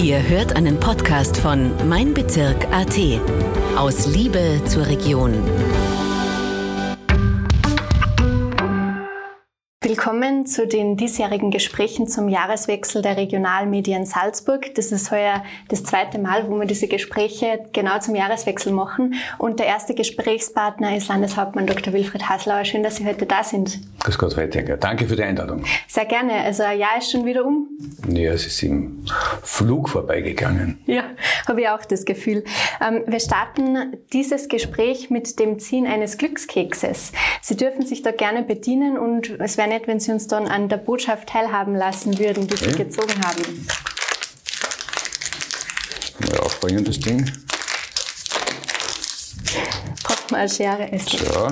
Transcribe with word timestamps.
Ihr 0.00 0.22
hört 0.28 0.54
einen 0.54 0.78
Podcast 0.78 1.36
von 1.38 1.72
Mein 1.88 2.14
Bezirk 2.14 2.68
AT. 2.70 2.96
Aus 3.76 4.06
Liebe 4.06 4.60
zur 4.64 4.86
Region. 4.86 5.34
Willkommen 9.98 10.46
zu 10.46 10.64
den 10.64 10.96
diesjährigen 10.96 11.50
Gesprächen 11.50 12.06
zum 12.06 12.28
Jahreswechsel 12.28 13.02
der 13.02 13.16
Regionalmedien 13.16 14.06
Salzburg. 14.06 14.72
Das 14.76 14.92
ist 14.92 15.10
heuer 15.10 15.42
das 15.70 15.82
zweite 15.82 16.20
Mal, 16.20 16.48
wo 16.48 16.56
wir 16.56 16.66
diese 16.66 16.86
Gespräche 16.86 17.64
genau 17.72 17.98
zum 17.98 18.14
Jahreswechsel 18.14 18.72
machen. 18.72 19.14
Und 19.38 19.58
der 19.58 19.66
erste 19.66 19.96
Gesprächspartner 19.96 20.96
ist 20.96 21.08
Landeshauptmann 21.08 21.66
Dr. 21.66 21.92
Wilfried 21.92 22.28
Haslauer. 22.28 22.64
Schön, 22.64 22.84
dass 22.84 22.94
Sie 22.94 23.06
heute 23.06 23.26
da 23.26 23.42
sind. 23.42 23.80
Grüß 23.98 24.16
Gott, 24.18 24.36
Weitinger. 24.36 24.76
Danke 24.76 25.08
für 25.08 25.16
die 25.16 25.24
Einladung. 25.24 25.64
Sehr 25.88 26.04
gerne. 26.04 26.44
Also 26.44 26.62
ein 26.62 26.78
Jahr 26.78 26.98
ist 26.98 27.10
schon 27.10 27.26
wieder 27.26 27.44
um. 27.44 27.66
Ja, 28.08 28.32
es 28.34 28.46
ist 28.46 28.62
im 28.62 29.04
Flug 29.42 29.88
vorbeigegangen. 29.88 30.78
Ja, 30.86 31.02
habe 31.48 31.62
ich 31.62 31.68
auch 31.70 31.84
das 31.84 32.04
Gefühl. 32.04 32.44
Ähm, 32.80 33.02
wir 33.08 33.18
starten 33.18 33.96
dieses 34.12 34.48
Gespräch 34.48 35.10
mit 35.10 35.40
dem 35.40 35.58
Ziehen 35.58 35.88
eines 35.88 36.18
Glückskekses. 36.18 37.10
Sie 37.42 37.56
dürfen 37.56 37.84
sich 37.84 38.02
da 38.02 38.12
gerne 38.12 38.44
bedienen 38.44 38.96
und 38.96 39.40
es 39.40 39.58
wäre 39.58 39.68
nett, 39.68 39.87
wenn 39.88 39.98
Sie 39.98 40.12
uns 40.12 40.26
dann 40.26 40.46
an 40.46 40.68
der 40.68 40.76
Botschaft 40.76 41.30
teilhaben 41.30 41.74
lassen 41.74 42.18
würden, 42.18 42.46
die 42.46 42.56
Sie 42.56 42.68
okay. 42.68 42.84
gezogen 42.84 43.14
haben. 43.24 43.66
Mal 46.30 46.40
aufbringen, 46.40 46.84
das 46.84 47.00
Ding. 47.00 47.32
Braucht 50.04 50.30
man 50.30 50.40
eine 50.40 50.50
Schere 50.50 50.92
essen. 50.92 51.18
So. 51.18 51.48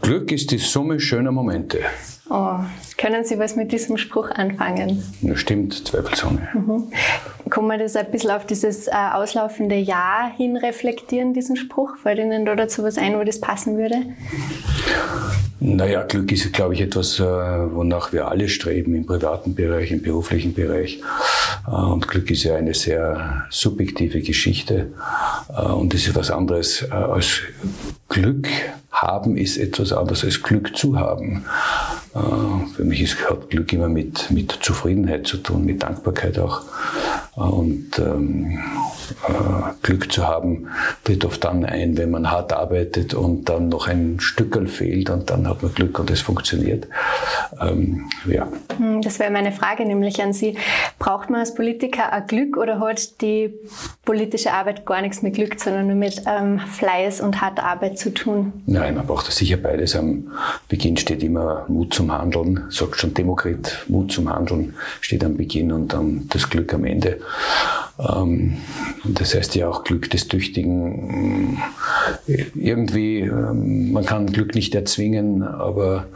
Glück 0.00 0.32
ist 0.32 0.50
die 0.52 0.58
Summe 0.58 0.98
schöner 1.00 1.32
Momente. 1.32 1.80
Oh, 2.30 2.60
können 2.96 3.24
Sie 3.24 3.38
was 3.38 3.56
mit 3.56 3.72
diesem 3.72 3.98
Spruch 3.98 4.30
anfangen? 4.30 5.04
Ja, 5.20 5.36
stimmt, 5.36 5.86
Zweifelzunge. 5.86 6.48
Mhm. 6.54 6.90
Kann 7.56 7.68
man 7.68 7.78
das 7.78 7.96
ein 7.96 8.10
bisschen 8.10 8.32
auf 8.32 8.44
dieses 8.44 8.86
äh, 8.86 8.90
auslaufende 8.92 9.76
Jahr 9.76 10.30
hin 10.36 10.58
reflektieren, 10.58 11.32
diesen 11.32 11.56
Spruch? 11.56 11.96
Fällt 11.96 12.18
Ihnen 12.18 12.44
da 12.44 12.54
dazu 12.54 12.82
was 12.82 12.98
ein, 12.98 13.18
wo 13.18 13.24
das 13.24 13.40
passen 13.40 13.78
würde? 13.78 14.02
Naja, 15.58 16.02
Glück 16.02 16.30
ist, 16.32 16.52
glaube 16.52 16.74
ich, 16.74 16.82
etwas, 16.82 17.18
äh, 17.18 17.24
wonach 17.24 18.12
wir 18.12 18.28
alle 18.28 18.50
streben, 18.50 18.94
im 18.94 19.06
privaten 19.06 19.54
Bereich, 19.54 19.90
im 19.90 20.02
beruflichen 20.02 20.52
Bereich. 20.52 21.00
Äh, 21.66 21.70
und 21.70 22.06
Glück 22.08 22.30
ist 22.30 22.44
ja 22.44 22.56
eine 22.56 22.74
sehr 22.74 23.46
subjektive 23.48 24.20
Geschichte. 24.20 24.92
Äh, 25.48 25.62
und 25.62 25.94
ist 25.94 26.14
was 26.14 26.30
anderes 26.30 26.86
als 26.90 27.40
Glück 28.10 28.48
haben 28.92 29.36
ist 29.36 29.58
etwas 29.58 29.92
anderes 29.92 30.24
als 30.24 30.42
Glück 30.42 30.74
zu 30.74 30.98
haben. 30.98 31.44
Für 32.74 32.84
mich 32.84 33.02
ist, 33.02 33.28
hat 33.28 33.50
Glück 33.50 33.70
immer 33.74 33.90
mit, 33.90 34.30
mit 34.30 34.52
Zufriedenheit 34.62 35.26
zu 35.26 35.36
tun, 35.36 35.66
mit 35.66 35.82
Dankbarkeit 35.82 36.38
auch. 36.38 36.62
Und 37.36 37.98
ähm, 37.98 38.58
äh, 39.28 39.72
Glück 39.82 40.10
zu 40.10 40.26
haben, 40.26 40.68
tritt 41.04 41.22
oft 41.26 41.44
dann 41.44 41.66
ein, 41.66 41.98
wenn 41.98 42.10
man 42.10 42.30
hart 42.30 42.54
arbeitet 42.54 43.12
und 43.12 43.50
dann 43.50 43.68
noch 43.68 43.88
ein 43.88 44.20
Stückel 44.20 44.66
fehlt 44.66 45.10
und 45.10 45.28
dann 45.28 45.46
hat 45.46 45.62
man 45.62 45.74
Glück 45.74 45.98
und 45.98 46.10
es 46.10 46.22
funktioniert. 46.22 46.88
Ähm, 47.60 48.08
ja. 48.26 48.48
Hm, 48.78 49.02
das 49.02 49.18
wäre 49.18 49.30
meine 49.30 49.52
Frage 49.52 49.84
nämlich 49.84 50.22
an 50.22 50.32
Sie. 50.32 50.56
Braucht 51.06 51.30
man 51.30 51.38
als 51.38 51.54
Politiker 51.54 52.12
ein 52.12 52.26
Glück 52.26 52.56
oder 52.56 52.80
hat 52.80 53.20
die 53.20 53.54
politische 54.04 54.52
Arbeit 54.52 54.84
gar 54.84 55.00
nichts 55.02 55.22
mit 55.22 55.34
Glück, 55.34 55.54
sondern 55.60 55.86
nur 55.86 55.94
mit 55.94 56.22
ähm, 56.26 56.58
Fleiß 56.58 57.20
und 57.20 57.40
harter 57.40 57.62
Arbeit 57.62 57.96
zu 57.96 58.12
tun? 58.12 58.52
Nein, 58.66 58.96
man 58.96 59.06
braucht 59.06 59.30
sicher 59.30 59.56
beides. 59.56 59.94
Am 59.94 60.32
Beginn 60.68 60.96
steht 60.96 61.22
immer 61.22 61.64
Mut 61.68 61.94
zum 61.94 62.10
Handeln, 62.10 62.64
sagt 62.70 62.96
schon 62.96 63.14
Demokrit, 63.14 63.84
Mut 63.86 64.10
zum 64.10 64.28
Handeln 64.28 64.74
steht 65.00 65.22
am 65.22 65.36
Beginn 65.36 65.70
und 65.70 65.92
dann 65.92 66.26
das 66.28 66.50
Glück 66.50 66.74
am 66.74 66.84
Ende. 66.84 67.20
Ähm, 67.98 68.58
das 69.04 69.34
heißt 69.34 69.54
ja 69.54 69.68
auch 69.68 69.84
Glück 69.84 70.10
des 70.10 70.28
Tüchtigen. 70.28 71.58
Irgendwie, 72.26 73.20
ähm, 73.20 73.92
man 73.92 74.04
kann 74.04 74.26
Glück 74.26 74.54
nicht 74.54 74.74
erzwingen, 74.74 75.42
aber 75.42 76.06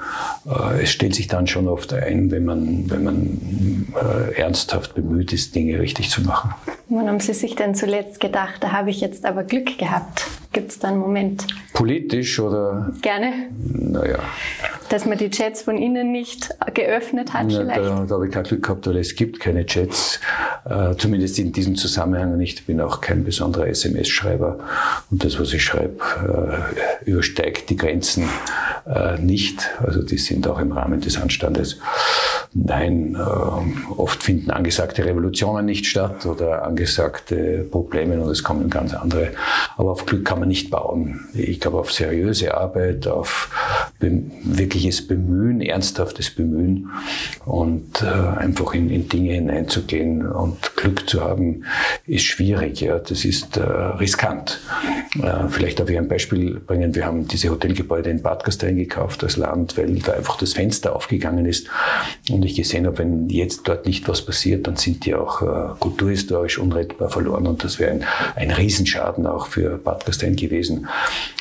äh, 0.46 0.82
es 0.82 0.91
stellt 0.91 1.14
sich 1.14 1.28
dann 1.28 1.46
schon 1.46 1.68
oft 1.68 1.92
ein, 1.92 2.30
wenn 2.30 2.44
man, 2.44 2.91
wenn 2.91 3.04
man 3.04 3.86
äh, 3.94 4.34
ernsthaft 4.41 4.94
bemüht 4.94 5.32
ist, 5.32 5.54
Dinge 5.54 5.80
richtig 5.80 6.10
zu 6.10 6.22
machen. 6.22 6.54
Wann 6.92 7.06
haben 7.06 7.20
Sie 7.20 7.34
sich 7.34 7.54
denn 7.54 7.76
zuletzt 7.76 8.18
gedacht, 8.18 8.56
da 8.64 8.72
habe 8.72 8.90
ich 8.90 9.00
jetzt 9.00 9.24
aber 9.24 9.44
Glück 9.44 9.78
gehabt? 9.78 10.26
Gibt 10.52 10.72
es 10.72 10.80
da 10.80 10.88
einen 10.88 10.98
Moment? 10.98 11.46
Politisch 11.72 12.40
oder? 12.40 12.92
Gerne. 13.00 13.32
Naja. 13.56 14.18
Dass 14.88 15.06
man 15.06 15.16
die 15.16 15.30
Chats 15.30 15.62
von 15.62 15.78
Ihnen 15.78 16.10
nicht 16.10 16.50
geöffnet 16.74 17.32
hat 17.32 17.52
ja, 17.52 17.60
vielleicht? 17.60 17.78
Da, 17.78 18.04
da 18.04 18.14
habe 18.16 18.26
ich 18.26 18.32
kein 18.32 18.42
Glück 18.42 18.64
gehabt, 18.64 18.88
weil 18.88 18.96
es 18.96 19.14
gibt 19.14 19.38
keine 19.38 19.64
Chats, 19.66 20.18
äh, 20.68 20.96
zumindest 20.96 21.38
in 21.38 21.52
diesem 21.52 21.76
Zusammenhang 21.76 22.36
nicht. 22.36 22.58
Ich 22.58 22.66
bin 22.66 22.80
auch 22.80 23.00
kein 23.00 23.22
besonderer 23.22 23.68
SMS-Schreiber 23.68 24.58
und 25.12 25.24
das, 25.24 25.38
was 25.38 25.52
ich 25.52 25.62
schreibe, 25.62 26.00
äh, 27.06 27.08
übersteigt 27.08 27.70
die 27.70 27.76
Grenzen 27.76 28.28
äh, 28.92 29.16
nicht. 29.18 29.70
Also 29.80 30.02
die 30.02 30.18
sind 30.18 30.48
auch 30.48 30.58
im 30.58 30.72
Rahmen 30.72 31.00
des 31.00 31.22
Anstandes. 31.22 31.78
Nein, 32.52 33.16
äh, 33.16 33.92
oft 33.92 34.24
finden 34.24 34.50
angesagte 34.50 35.04
Revolutionen 35.04 35.66
nicht 35.66 35.86
statt 35.86 36.26
oder 36.26 36.64
angesagte 36.64 37.64
Probleme 37.70 38.20
und 38.20 38.28
es 38.28 38.42
kommen 38.42 38.68
ganz 38.68 38.92
andere. 38.92 39.28
Aber 39.76 39.92
auf 39.92 40.04
Glück 40.04 40.24
kann 40.24 40.40
man 40.40 40.48
nicht 40.48 40.68
bauen. 40.68 41.28
Ich 41.32 41.60
glaube 41.60 41.78
auf 41.78 41.92
seriöse 41.92 42.56
Arbeit, 42.56 43.06
auf 43.06 43.50
wirkliches 44.00 45.06
Bemühen, 45.06 45.60
ernsthaftes 45.60 46.30
Bemühen 46.30 46.90
und 47.44 48.02
äh, 48.02 48.06
einfach 48.06 48.74
in, 48.74 48.90
in, 48.90 49.08
Dinge 49.08 49.34
hineinzugehen 49.34 50.26
und 50.26 50.76
Glück 50.76 51.08
zu 51.08 51.22
haben, 51.22 51.64
ist 52.06 52.24
schwierig. 52.24 52.80
Ja, 52.80 52.98
das 52.98 53.24
ist 53.24 53.58
äh, 53.58 53.62
riskant. 53.62 54.60
Äh, 55.22 55.48
vielleicht 55.48 55.78
darf 55.80 55.88
ich 55.90 55.98
ein 55.98 56.08
Beispiel 56.08 56.58
bringen. 56.60 56.94
Wir 56.94 57.06
haben 57.06 57.28
diese 57.28 57.50
Hotelgebäude 57.50 58.10
in 58.10 58.22
Bad 58.22 58.44
Gastein 58.44 58.76
gekauft 58.76 59.22
als 59.22 59.36
Land, 59.36 59.76
weil 59.76 59.94
da 60.00 60.12
einfach 60.12 60.36
das 60.38 60.54
Fenster 60.54 60.96
aufgegangen 60.96 61.46
ist 61.46 61.68
und 62.30 62.39
ich 62.46 62.54
gesehen 62.54 62.86
habe, 62.86 62.98
wenn 62.98 63.28
jetzt 63.28 63.68
dort 63.68 63.86
nicht 63.86 64.08
was 64.08 64.24
passiert, 64.24 64.66
dann 64.66 64.76
sind 64.76 65.04
die 65.04 65.14
auch 65.14 65.42
äh, 65.42 65.74
kulturhistorisch 65.78 66.58
unrettbar 66.58 67.08
verloren 67.10 67.46
und 67.46 67.64
das 67.64 67.78
wäre 67.78 67.92
ein, 67.92 68.04
ein 68.36 68.50
Riesenschaden 68.50 69.26
auch 69.26 69.46
für 69.46 69.78
Bad 69.78 70.06
Gastein 70.06 70.36
gewesen. 70.36 70.88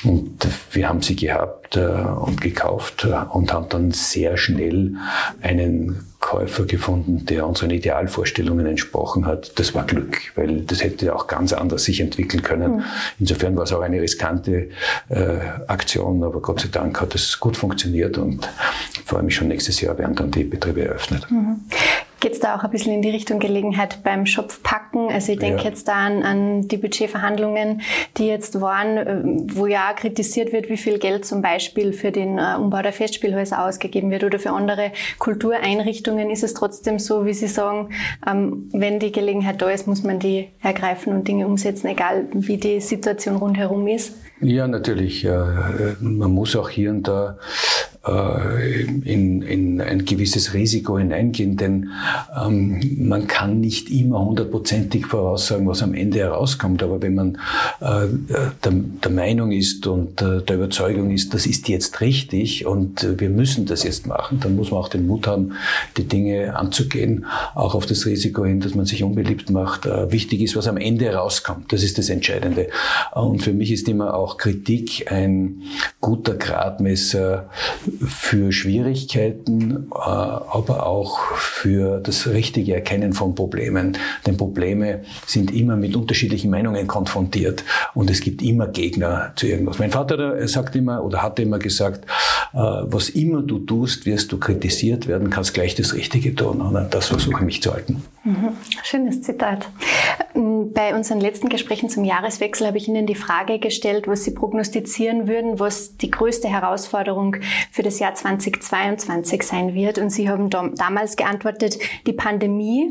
Und 0.04 0.46
wir 0.72 0.88
haben 0.88 1.02
sie 1.02 1.16
gehabt 1.16 1.76
äh, 1.76 1.80
und 1.80 2.40
gekauft 2.40 3.04
äh, 3.04 3.14
und 3.32 3.52
haben 3.52 3.68
dann 3.68 3.90
sehr 3.92 4.36
schnell 4.36 4.96
einen 5.40 6.09
Käufer 6.20 6.64
gefunden, 6.66 7.24
der 7.24 7.46
unseren 7.46 7.70
Idealvorstellungen 7.70 8.66
entsprochen 8.66 9.24
hat. 9.26 9.58
Das 9.58 9.74
war 9.74 9.84
Glück, 9.84 10.18
weil 10.36 10.60
das 10.60 10.84
hätte 10.84 11.14
auch 11.14 11.26
ganz 11.26 11.54
anders 11.54 11.84
sich 11.84 12.00
entwickeln 12.00 12.42
können. 12.42 12.76
Mhm. 12.76 12.82
Insofern 13.18 13.56
war 13.56 13.64
es 13.64 13.72
auch 13.72 13.80
eine 13.80 14.00
riskante 14.00 14.68
äh, 15.08 15.38
Aktion, 15.66 16.22
aber 16.22 16.40
Gott 16.40 16.60
sei 16.60 16.68
Dank 16.70 17.00
hat 17.00 17.14
es 17.14 17.40
gut 17.40 17.56
funktioniert 17.56 18.18
und 18.18 18.48
ich 18.92 19.00
freue 19.00 19.22
mich 19.22 19.34
schon 19.34 19.48
nächstes 19.48 19.80
Jahr 19.80 19.96
werden 19.98 20.14
dann 20.14 20.30
die 20.30 20.44
Betriebe 20.44 20.84
eröffnet. 20.84 21.26
Mhm. 21.30 21.62
Geht 22.20 22.32
es 22.32 22.40
da 22.40 22.54
auch 22.54 22.64
ein 22.64 22.70
bisschen 22.70 22.92
in 22.92 23.00
die 23.00 23.08
Richtung 23.08 23.38
Gelegenheit 23.38 24.02
beim 24.04 24.26
Schopf 24.26 24.62
packen? 24.62 25.08
Also 25.08 25.32
ich 25.32 25.38
denke 25.38 25.62
ja. 25.62 25.70
jetzt 25.70 25.88
da 25.88 25.94
an, 25.94 26.22
an, 26.22 26.68
die 26.68 26.76
Budgetverhandlungen, 26.76 27.80
die 28.18 28.26
jetzt 28.26 28.60
waren, 28.60 28.96
äh, 28.98 29.22
wo 29.54 29.66
ja 29.66 29.94
kritisiert 29.94 30.52
wird, 30.52 30.68
wie 30.68 30.76
viel 30.76 30.98
Geld 30.98 31.24
zum 31.24 31.40
Beispiel 31.40 31.94
für 31.94 32.12
den 32.12 32.38
äh, 32.38 32.56
Umbau 32.58 32.82
der 32.82 32.92
Festspielhäuser 32.92 33.64
ausgegeben 33.64 34.10
wird 34.10 34.22
oder 34.22 34.38
für 34.38 34.50
andere 34.50 34.92
Kultureinrichtungen. 35.18 36.30
Ist 36.30 36.44
es 36.44 36.52
trotzdem 36.52 36.98
so, 36.98 37.24
wie 37.24 37.32
Sie 37.32 37.48
sagen, 37.48 37.88
ähm, 38.26 38.68
wenn 38.72 38.98
die 38.98 39.12
Gelegenheit 39.12 39.62
da 39.62 39.70
ist, 39.70 39.86
muss 39.86 40.02
man 40.02 40.18
die 40.18 40.48
ergreifen 40.60 41.14
und 41.14 41.26
Dinge 41.26 41.46
umsetzen, 41.46 41.86
egal 41.86 42.26
wie 42.32 42.58
die 42.58 42.80
Situation 42.80 43.36
rundherum 43.36 43.88
ist? 43.88 44.14
Ja, 44.42 44.66
natürlich. 44.66 45.26
Man 46.00 46.32
muss 46.32 46.56
auch 46.56 46.70
hier 46.70 46.90
und 46.90 47.06
da 47.06 47.36
äh, 47.89 47.89
in, 48.06 49.42
in 49.42 49.80
ein 49.82 50.06
gewisses 50.06 50.54
Risiko 50.54 50.98
hineingehen, 50.98 51.58
denn 51.58 51.90
ähm, 52.34 52.80
man 52.96 53.26
kann 53.26 53.60
nicht 53.60 53.90
immer 53.90 54.24
hundertprozentig 54.24 55.04
voraussagen, 55.04 55.68
was 55.68 55.82
am 55.82 55.92
Ende 55.92 56.20
herauskommt. 56.20 56.82
Aber 56.82 57.02
wenn 57.02 57.14
man 57.14 57.38
äh, 57.80 58.06
der, 58.64 58.72
der, 59.04 59.10
Meinung 59.10 59.52
ist 59.52 59.86
und 59.86 60.22
äh, 60.22 60.40
der 60.40 60.56
Überzeugung 60.56 61.10
ist, 61.10 61.34
das 61.34 61.44
ist 61.44 61.68
jetzt 61.68 62.00
richtig 62.00 62.64
und 62.64 63.06
wir 63.20 63.28
müssen 63.28 63.66
das 63.66 63.82
jetzt 63.82 64.06
machen, 64.06 64.40
dann 64.40 64.56
muss 64.56 64.70
man 64.70 64.80
auch 64.80 64.88
den 64.88 65.06
Mut 65.06 65.26
haben, 65.26 65.52
die 65.98 66.04
Dinge 66.04 66.56
anzugehen, 66.56 67.26
auch 67.54 67.74
auf 67.74 67.84
das 67.84 68.06
Risiko 68.06 68.46
hin, 68.46 68.60
dass 68.60 68.74
man 68.74 68.86
sich 68.86 69.02
unbeliebt 69.02 69.50
macht. 69.50 69.84
Äh, 69.84 70.10
wichtig 70.10 70.40
ist, 70.40 70.56
was 70.56 70.68
am 70.68 70.78
Ende 70.78 71.04
herauskommt. 71.04 71.70
Das 71.70 71.82
ist 71.82 71.98
das 71.98 72.08
Entscheidende. 72.08 72.68
Und 73.12 73.42
für 73.42 73.52
mich 73.52 73.70
ist 73.70 73.90
immer 73.90 74.14
auch 74.14 74.38
Kritik 74.38 75.12
ein 75.12 75.64
guter 76.00 76.34
Gradmesser 76.34 77.50
für 78.06 78.52
Schwierigkeiten, 78.52 79.88
äh, 79.92 79.98
aber 79.98 80.86
auch 80.86 81.18
für 81.36 82.00
das 82.00 82.26
richtige 82.26 82.74
Erkennen 82.74 83.12
von 83.12 83.34
Problemen. 83.34 83.96
Denn 84.26 84.36
Probleme 84.36 85.00
sind 85.26 85.50
immer 85.50 85.76
mit 85.76 85.96
unterschiedlichen 85.96 86.50
Meinungen 86.50 86.86
konfrontiert 86.86 87.64
und 87.94 88.10
es 88.10 88.20
gibt 88.20 88.42
immer 88.42 88.66
Gegner 88.68 89.32
zu 89.36 89.46
irgendwas. 89.46 89.78
Mein 89.78 89.90
Vater 89.90 90.46
sagt 90.48 90.76
immer 90.76 91.02
oder 91.04 91.22
hat 91.22 91.38
immer 91.38 91.58
gesagt, 91.58 92.04
äh, 92.52 92.58
was 92.58 93.08
immer 93.08 93.42
du 93.42 93.60
tust, 93.60 94.06
wirst 94.06 94.32
du 94.32 94.38
kritisiert 94.38 95.06
werden, 95.06 95.30
kannst 95.30 95.54
gleich 95.54 95.74
das 95.74 95.94
Richtige 95.94 96.34
tun. 96.34 96.60
Und 96.60 96.94
das 96.94 97.06
versuche 97.06 97.38
ich 97.40 97.46
mich 97.46 97.62
zu 97.62 97.72
halten. 97.72 98.02
Mhm. 98.22 98.56
Schönes 98.82 99.22
Zitat. 99.22 99.68
Ähm, 100.34 100.72
bei 100.72 100.94
unseren 100.94 101.20
letzten 101.20 101.48
Gesprächen 101.48 101.88
zum 101.88 102.04
Jahreswechsel 102.04 102.66
habe 102.66 102.76
ich 102.76 102.86
Ihnen 102.86 103.06
die 103.06 103.14
Frage 103.14 103.58
gestellt, 103.58 104.06
was 104.08 104.24
Sie 104.24 104.32
prognostizieren 104.32 105.26
würden, 105.26 105.58
was 105.58 105.96
die 105.96 106.10
größte 106.10 106.48
Herausforderung 106.48 107.36
für 107.70 107.82
das 107.82 107.98
Jahr 107.98 108.14
2022 108.14 109.42
sein 109.42 109.74
wird. 109.74 109.98
Und 109.98 110.10
Sie 110.10 110.28
haben 110.28 110.50
damals 110.50 111.16
geantwortet, 111.16 111.78
die 112.06 112.12
Pandemie, 112.12 112.90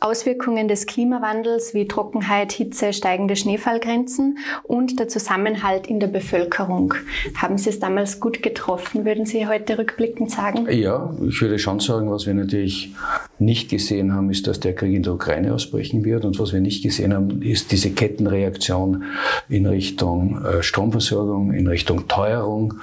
Auswirkungen 0.00 0.68
des 0.68 0.86
Klimawandels 0.86 1.74
wie 1.74 1.86
Trockenheit, 1.86 2.52
Hitze, 2.52 2.92
steigende 2.92 3.36
Schneefallgrenzen 3.36 4.38
und 4.62 4.98
der 4.98 5.08
Zusammenhalt 5.08 5.86
in 5.86 6.00
der 6.00 6.08
Bevölkerung. 6.08 6.94
Haben 7.36 7.58
Sie 7.58 7.68
es 7.68 7.80
damals 7.80 8.18
gut 8.18 8.42
getroffen, 8.42 9.04
würden 9.04 9.26
Sie 9.26 9.46
heute 9.46 9.78
rückblickend 9.78 10.30
sagen? 10.30 10.66
Ja, 10.70 11.14
ich 11.26 11.40
würde 11.42 11.58
schon 11.58 11.80
sagen, 11.80 12.10
was 12.10 12.26
wir 12.26 12.34
natürlich 12.34 12.94
nicht 13.38 13.68
gesehen 13.68 14.14
haben, 14.14 14.30
ist, 14.30 14.46
dass 14.46 14.60
der 14.60 14.69
Krieg 14.72 14.94
in 14.94 15.02
der 15.02 15.14
Ukraine 15.14 15.54
ausbrechen 15.54 16.04
wird. 16.04 16.24
Und 16.24 16.38
was 16.38 16.52
wir 16.52 16.60
nicht 16.60 16.82
gesehen 16.82 17.14
haben, 17.14 17.42
ist 17.42 17.72
diese 17.72 17.90
Kettenreaktion 17.90 19.04
in 19.48 19.66
Richtung 19.66 20.44
äh, 20.44 20.62
Stromversorgung, 20.62 21.52
in 21.52 21.66
Richtung 21.66 22.08
Teuerung. 22.08 22.74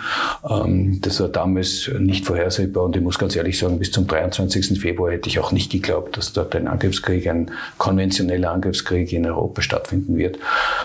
Ähm, 0.49 0.99
das 1.01 1.19
war 1.19 1.29
damals 1.29 1.89
nicht 1.99 2.25
vorhersehbar. 2.25 2.85
Und 2.85 2.95
ich 2.95 3.01
muss 3.01 3.19
ganz 3.19 3.35
ehrlich 3.35 3.57
sagen, 3.57 3.79
bis 3.79 3.91
zum 3.91 4.07
23. 4.07 4.79
Februar 4.79 5.11
hätte 5.11 5.29
ich 5.29 5.39
auch 5.39 5.51
nicht 5.51 5.71
geglaubt, 5.71 6.17
dass 6.17 6.33
dort 6.33 6.55
ein 6.55 6.67
Angriffskrieg, 6.67 7.27
ein 7.27 7.51
konventioneller 7.77 8.51
Angriffskrieg 8.51 9.11
in 9.13 9.25
Europa 9.25 9.61
stattfinden 9.61 10.17
wird. 10.17 10.37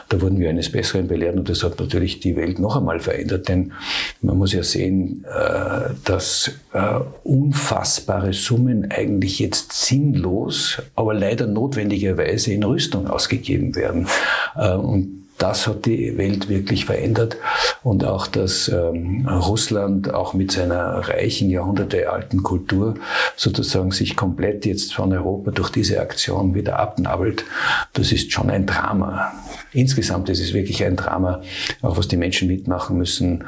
Da 0.08 0.20
wurden 0.20 0.38
wir 0.38 0.50
eines 0.50 0.70
Besseren 0.70 1.08
belehrt 1.08 1.36
und 1.36 1.48
das 1.48 1.62
hat 1.62 1.78
natürlich 1.80 2.20
die 2.20 2.36
Welt 2.36 2.58
noch 2.58 2.76
einmal 2.76 3.00
verändert. 3.00 3.48
Denn 3.48 3.72
man 4.20 4.38
muss 4.38 4.52
ja 4.52 4.62
sehen, 4.62 5.24
äh, 5.24 5.90
dass 6.04 6.52
äh, 6.72 7.00
unfassbare 7.24 8.32
Summen 8.32 8.90
eigentlich 8.90 9.38
jetzt 9.38 9.72
sinnlos, 9.72 10.82
aber 10.94 11.14
leider 11.14 11.46
notwendigerweise 11.46 12.52
in 12.52 12.64
Rüstung 12.64 13.08
ausgegeben 13.08 13.74
werden. 13.74 14.06
Äh, 14.56 14.74
und 14.74 15.21
das 15.42 15.66
hat 15.66 15.86
die 15.86 16.16
Welt 16.16 16.48
wirklich 16.48 16.84
verändert. 16.84 17.36
Und 17.82 18.04
auch, 18.04 18.28
dass 18.28 18.68
ähm, 18.68 19.26
Russland 19.28 20.14
auch 20.14 20.34
mit 20.34 20.52
seiner 20.52 21.08
reichen, 21.08 21.50
jahrhundertealten 21.50 22.44
Kultur 22.44 22.94
sozusagen 23.36 23.90
sich 23.90 24.14
komplett 24.14 24.64
jetzt 24.66 24.94
von 24.94 25.12
Europa 25.12 25.50
durch 25.50 25.70
diese 25.70 26.00
Aktion 26.00 26.54
wieder 26.54 26.78
abnabelt, 26.78 27.44
das 27.94 28.12
ist 28.12 28.30
schon 28.30 28.50
ein 28.50 28.66
Drama. 28.66 29.32
Insgesamt 29.72 30.28
ist 30.28 30.40
es 30.40 30.52
wirklich 30.52 30.84
ein 30.84 30.96
Drama, 30.96 31.40
auch 31.80 31.96
was 31.96 32.06
die 32.06 32.16
Menschen 32.16 32.46
mitmachen 32.46 32.96
müssen. 32.98 33.44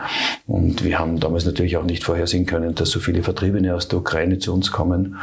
Und 0.46 0.82
wir 0.82 0.98
haben 0.98 1.20
damals 1.20 1.44
natürlich 1.44 1.76
auch 1.76 1.84
nicht 1.84 2.02
vorhersehen 2.02 2.46
können, 2.46 2.74
dass 2.74 2.90
so 2.90 2.98
viele 2.98 3.22
Vertriebene 3.22 3.74
aus 3.74 3.88
der 3.88 4.00
Ukraine 4.00 4.38
zu 4.38 4.52
uns 4.52 4.72
kommen. 4.72 5.16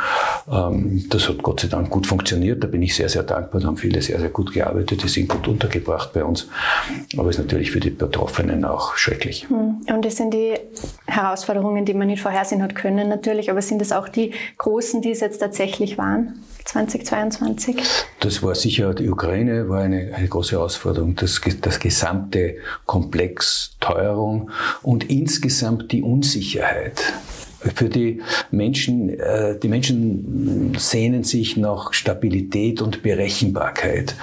Ähm, 0.50 1.06
das 1.10 1.28
hat 1.28 1.42
Gott 1.44 1.60
sei 1.60 1.68
Dank 1.68 1.90
gut 1.90 2.08
funktioniert. 2.08 2.64
Da 2.64 2.68
bin 2.68 2.82
ich 2.82 2.96
sehr, 2.96 3.10
sehr 3.10 3.24
dankbar. 3.24 3.60
Da 3.60 3.68
haben 3.68 3.78
viele 3.78 4.02
sehr, 4.02 4.20
sehr 4.20 4.30
gut 4.30 4.54
gearbeitet. 4.54 5.04
Die 5.04 5.08
sind 5.08 5.28
gut 5.28 5.48
untergebracht 5.48 6.14
bei 6.14 6.24
uns. 6.24 6.48
Aber 7.18 7.30
es 7.30 7.38
ist 7.38 7.44
natürlich 7.44 7.72
für 7.72 7.80
die 7.80 7.90
Betroffenen 7.90 8.66
auch 8.66 8.96
schrecklich. 8.96 9.48
Hm. 9.50 9.81
Und 9.88 10.06
es 10.06 10.18
sind 10.18 10.34
die 10.34 10.56
Herausforderungen, 11.08 11.86
die 11.86 11.94
man 11.94 12.08
nicht 12.08 12.22
vorhersehen 12.22 12.62
hat 12.62 12.75
können, 12.75 13.10
natürlich. 13.10 13.50
Aber 13.50 13.62
sind 13.62 13.81
es 13.81 13.92
auch 13.92 14.10
die 14.10 14.34
großen, 14.58 15.02
die 15.02 15.12
es 15.12 15.19
jetzt 15.19 15.40
tatsächlich 15.40 15.98
waren? 15.98 16.44
2022? 16.66 17.81
Das 18.19 18.44
war 18.44 18.56
sicher, 18.56 18.94
die 18.94 19.10
Ukraine 19.10 19.68
war 19.68 19.81
eine, 19.81 20.13
eine 20.13 20.28
große 20.28 20.52
Herausforderung. 20.52 21.16
Das, 21.16 21.42
das 21.62 21.80
gesamte 21.80 22.58
Komplex 22.86 23.75
Teuerung 23.80 24.52
und 24.84 25.10
insgesamt 25.10 25.92
die 25.92 26.04
Unsicherheit 26.04 27.13
für 27.75 27.90
die 27.90 28.22
Menschen, 28.50 29.10
äh, 29.10 29.58
die 29.58 29.68
Menschen 29.68 30.75
sehnen 30.78 31.24
sich 31.24 31.58
nach 31.58 31.94
Stabilität 31.94 32.81
und 32.81 33.04
Berechenbarkeit. 33.04 34.16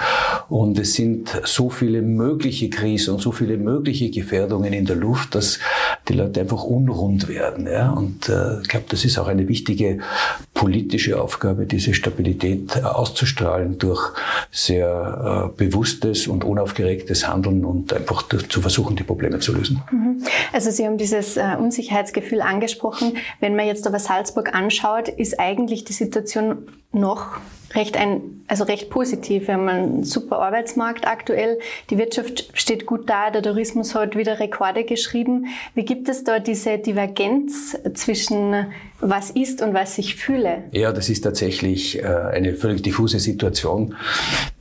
Und 0.49 0.77
es 0.79 0.93
sind 0.93 1.41
so 1.45 1.69
viele 1.69 2.01
mögliche 2.01 2.69
Krisen 2.69 3.13
und 3.13 3.21
so 3.21 3.31
viele 3.31 3.57
mögliche 3.57 4.09
Gefährdungen 4.09 4.73
in 4.73 4.85
der 4.85 4.95
Luft, 4.95 5.35
dass 5.35 5.59
die 6.07 6.13
Leute 6.13 6.41
einfach 6.41 6.63
unrund 6.63 7.27
werden. 7.27 7.67
Ja? 7.67 7.91
Und 7.91 8.29
äh, 8.29 8.61
ich 8.61 8.67
glaube, 8.67 8.85
das 8.89 9.05
ist 9.05 9.17
auch 9.17 9.27
eine 9.27 9.47
wichtige 9.47 9.99
politische 10.59 11.21
Aufgabe, 11.21 11.65
diese 11.65 11.93
Stabilität 11.93 12.83
auszustrahlen 12.83 13.77
durch 13.77 14.11
sehr 14.51 15.51
äh, 15.55 15.57
bewusstes 15.57 16.27
und 16.27 16.43
unaufgeregtes 16.43 17.29
Handeln 17.29 17.63
und 17.63 17.93
einfach 17.93 18.27
zu 18.27 18.59
versuchen, 18.59 18.97
die 18.97 19.03
Probleme 19.03 19.39
zu 19.39 19.53
lösen. 19.53 19.81
Mhm. 19.89 20.21
Also 20.51 20.69
Sie 20.69 20.85
haben 20.85 20.97
dieses 20.97 21.37
Unsicherheitsgefühl 21.37 22.41
angesprochen. 22.41 23.13
Wenn 23.39 23.55
man 23.55 23.67
jetzt 23.67 23.87
aber 23.87 23.99
Salzburg 23.99 24.53
anschaut, 24.53 25.07
ist 25.07 25.39
eigentlich 25.39 25.85
die 25.85 25.93
Situation 25.93 26.67
noch 26.91 27.39
recht 27.75 27.97
ein, 27.97 28.43
also 28.47 28.63
recht 28.63 28.89
positiv. 28.89 29.47
Wir 29.47 29.53
haben 29.53 29.67
einen 29.67 30.03
super 30.03 30.39
Arbeitsmarkt 30.39 31.07
aktuell. 31.07 31.59
Die 31.89 31.97
Wirtschaft 31.97 32.49
steht 32.53 32.85
gut 32.85 33.09
da. 33.09 33.29
Der 33.29 33.43
Tourismus 33.43 33.95
hat 33.95 34.15
wieder 34.15 34.39
Rekorde 34.39 34.83
geschrieben. 34.83 35.47
Wie 35.75 35.85
gibt 35.85 36.09
es 36.09 36.23
da 36.23 36.39
diese 36.39 36.79
Divergenz 36.79 37.77
zwischen 37.93 38.67
was 39.01 39.29
ist 39.29 39.61
und 39.61 39.73
was 39.73 39.97
ich 39.97 40.15
fühle? 40.15 40.63
Ja, 40.71 40.91
das 40.91 41.09
ist 41.09 41.21
tatsächlich 41.21 41.99
äh, 41.99 42.05
eine 42.05 42.53
völlig 42.53 42.81
diffuse 42.81 43.19
Situation. 43.19 43.95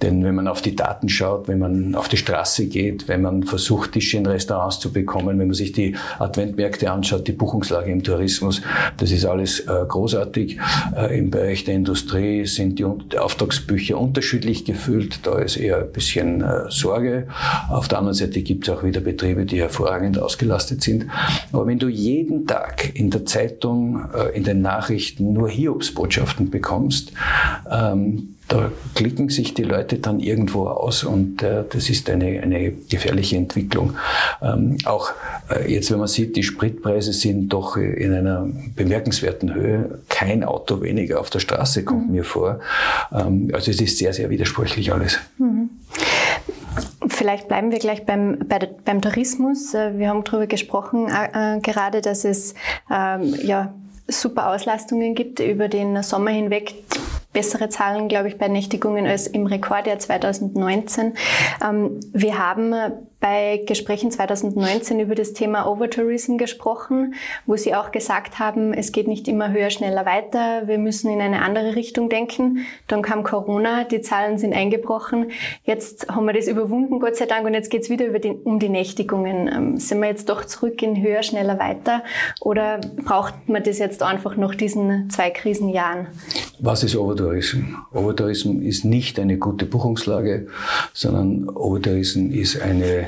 Denn 0.01 0.23
wenn 0.23 0.35
man 0.35 0.47
auf 0.47 0.63
die 0.63 0.77
Daten 0.77 1.09
schaut, 1.09 1.49
wenn 1.49 1.59
man 1.59 1.95
auf 1.97 2.09
die 2.09 2.19
Straße 2.19 2.67
geht, 2.67 3.09
wenn 3.09 3.23
man 3.23 3.43
versucht, 3.43 3.93
Tische 3.93 4.19
in 4.19 4.27
Restaurants 4.27 4.79
zu 4.79 4.93
bekommen, 4.93 5.39
wenn 5.41 5.49
man 5.49 5.55
sich 5.55 5.73
die 5.73 5.97
Adventmärkte 6.21 6.91
anschaut, 6.91 7.27
die 7.27 7.33
Buchungslage 7.33 7.91
im 7.91 8.05
Tourismus, 8.05 8.63
das 8.97 9.11
ist 9.11 9.25
alles 9.25 9.61
äh, 9.61 9.85
großartig. 9.89 10.59
Äh, 10.97 11.19
Im 11.19 11.31
Bereich 11.31 11.65
der 11.65 11.75
Industrie 11.75 12.18
sind 12.45 12.79
die 12.79 12.85
Auftragsbücher 12.85 13.99
unterschiedlich 13.99 14.65
gefüllt. 14.65 15.21
Da 15.25 15.39
ist 15.39 15.57
eher 15.57 15.79
ein 15.79 15.93
bisschen 15.93 16.45
Sorge. 16.69 17.29
Auf 17.69 17.89
der 17.89 17.99
anderen 17.99 18.15
Seite 18.15 18.43
gibt 18.43 18.69
es 18.69 18.75
auch 18.75 18.83
wieder 18.83 19.01
Betriebe, 19.01 19.45
die 19.45 19.61
hervorragend 19.61 20.19
ausgelastet 20.19 20.83
sind. 20.83 21.07
Aber 21.53 21.67
wenn 21.67 21.79
du 21.79 21.89
jeden 21.89 22.47
Tag 22.47 22.95
in 22.95 23.11
der 23.11 23.27
Zeitung 23.27 24.05
in 24.35 24.45
den 24.45 24.63
Nachrichten 24.63 25.33
nur 25.33 25.49
Hiobsbotschaften 25.49 26.51
bekommst, 26.51 27.13
ähm, 27.71 28.35
da 28.49 28.73
klicken 28.95 29.29
sich 29.29 29.55
die 29.55 29.63
Leute 29.63 29.99
dann 29.99 30.21
irgendwo 30.21 30.67
aus 30.67 31.05
und 31.05 31.43
äh, 31.43 31.65
das 31.69 31.91
ist 31.91 32.09
eine, 32.09 32.41
eine 32.41 32.73
gefährliche 32.73 33.37
Entwicklung. 33.37 33.95
Ähm, 34.43 34.79
auch 34.85 35.13
äh, 35.51 35.73
jetzt, 35.73 35.91
wenn 35.91 35.99
man 35.99 36.09
sieht, 36.09 36.35
die 36.35 36.43
Spritpreise 36.43 37.13
sind 37.13 37.51
doch 37.51 37.77
in 37.77 38.15
einer 38.15 38.49
bemerkenswerten 38.75 39.55
Höhe. 39.55 40.01
Kein 40.09 40.45
Auto 40.45 40.81
weniger 40.81 41.21
auf 41.21 41.31
der 41.31 41.41
Straße 41.41 41.85
kommt 41.85 42.09
mhm. 42.09 42.15
mir 42.15 42.25
vor. 42.25 42.61
Ähm, 43.13 43.51
also 43.53 43.71
es 43.71 43.81
ist 43.81 43.99
sehr, 43.99 44.13
sehr 44.13 44.31
widersprüchlich 44.31 44.93
alles. 44.93 45.19
Mhm. 45.37 45.71
Vielleicht 47.09 47.49
bleiben 47.49 47.71
wir 47.71 47.79
gleich 47.79 48.07
beim, 48.07 48.39
bei, 48.49 48.69
beim 48.85 49.03
Tourismus. 49.03 49.75
Äh, 49.75 49.99
wir 49.99 50.09
haben 50.09 50.25
darüber 50.25 50.47
gesprochen, 50.47 51.09
äh, 51.09 51.57
äh, 51.57 51.61
gerade, 51.61 52.01
dass 52.01 52.25
es 52.25 52.55
ähm, 52.91 53.35
ja, 53.43 53.75
super 54.07 54.51
Auslastungen 54.51 55.15
gibt 55.15 55.41
über 55.41 55.69
den 55.69 56.03
Sommer 56.03 56.31
hinweg. 56.31 56.75
Bessere 57.39 57.69
Zahlen, 57.69 58.09
glaube 58.09 58.27
ich, 58.27 58.37
bei 58.37 58.49
Nächtigungen 58.49 59.07
als 59.07 59.29
im 59.29 59.47
Rekordjahr 59.47 60.01
2019. 60.01 61.15
Ähm, 61.65 62.01
wir 62.13 62.37
haben 62.37 62.75
bei 63.21 63.63
Gesprächen 63.67 64.13
2019 64.13 65.01
über 65.01 65.17
das 65.17 65.33
Thema 65.33 65.67
Overtourism 65.67 66.37
gesprochen, 66.37 67.15
wo 67.47 67.57
Sie 67.57 67.75
auch 67.75 67.91
gesagt 67.91 68.39
haben, 68.39 68.73
es 68.73 68.93
geht 68.93 69.09
nicht 69.09 69.27
immer 69.27 69.51
höher, 69.51 69.71
schneller 69.71 70.07
weiter, 70.07 70.69
wir 70.69 70.79
müssen 70.79 71.11
in 71.11 71.21
eine 71.21 71.43
andere 71.43 71.75
Richtung 71.75 72.09
denken. 72.09 72.67
Dann 72.87 73.03
kam 73.03 73.25
Corona, 73.25 73.85
die 73.85 74.01
Zahlen 74.01 74.39
sind 74.39 74.55
eingebrochen. 74.55 75.33
Jetzt 75.65 76.09
haben 76.09 76.27
wir 76.27 76.33
das 76.33 76.47
überwunden, 76.47 77.01
Gott 77.01 77.17
sei 77.17 77.27
Dank, 77.27 77.45
und 77.45 77.55
jetzt 77.55 77.71
geht 77.71 77.83
es 77.83 77.91
wieder 77.91 78.17
die, 78.19 78.31
um 78.31 78.61
die 78.61 78.69
Nächtigungen. 78.69 79.49
Ähm, 79.49 79.77
sind 79.79 80.01
wir 80.01 80.09
jetzt 80.09 80.29
doch 80.29 80.45
zurück 80.45 80.81
in 80.83 81.03
höher, 81.03 81.23
schneller 81.25 81.59
weiter 81.59 82.05
oder 82.41 82.81
braucht 83.05 83.49
man 83.49 83.65
das 83.65 83.79
jetzt 83.79 84.03
einfach 84.03 84.37
nach 84.37 84.55
diesen 84.55 85.11
zwei 85.11 85.31
Krisenjahren? 85.31 86.07
Was 86.61 86.85
ist 86.85 86.97
Overtourism? 86.97 87.75
Overtourism 87.93 88.63
ist 88.63 88.85
nicht 88.85 89.19
eine 89.19 89.39
gute 89.39 89.67
Buchungslage, 89.67 90.49
sondern 90.93 91.49
Overtourism 91.49 92.31
ist 92.31 92.61
eine 92.61 93.08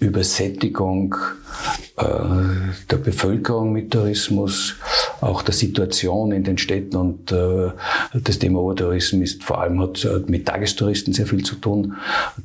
Übersättigung 0.00 1.16
äh, 1.96 2.04
der 2.88 2.96
Bevölkerung 2.98 3.72
mit 3.72 3.90
Tourismus, 3.92 4.76
auch 5.20 5.42
der 5.42 5.54
Situation 5.54 6.30
in 6.30 6.44
den 6.44 6.56
Städten 6.56 6.96
und 6.96 7.32
äh, 7.32 7.72
das 8.14 8.38
Thema 8.38 8.60
Obertourismus 8.60 9.32
ist 9.32 9.42
vor 9.42 9.60
allem 9.60 9.80
hat 9.80 10.06
mit 10.28 10.46
Tagestouristen 10.46 11.12
sehr 11.12 11.26
viel 11.26 11.42
zu 11.42 11.56
tun. 11.56 11.94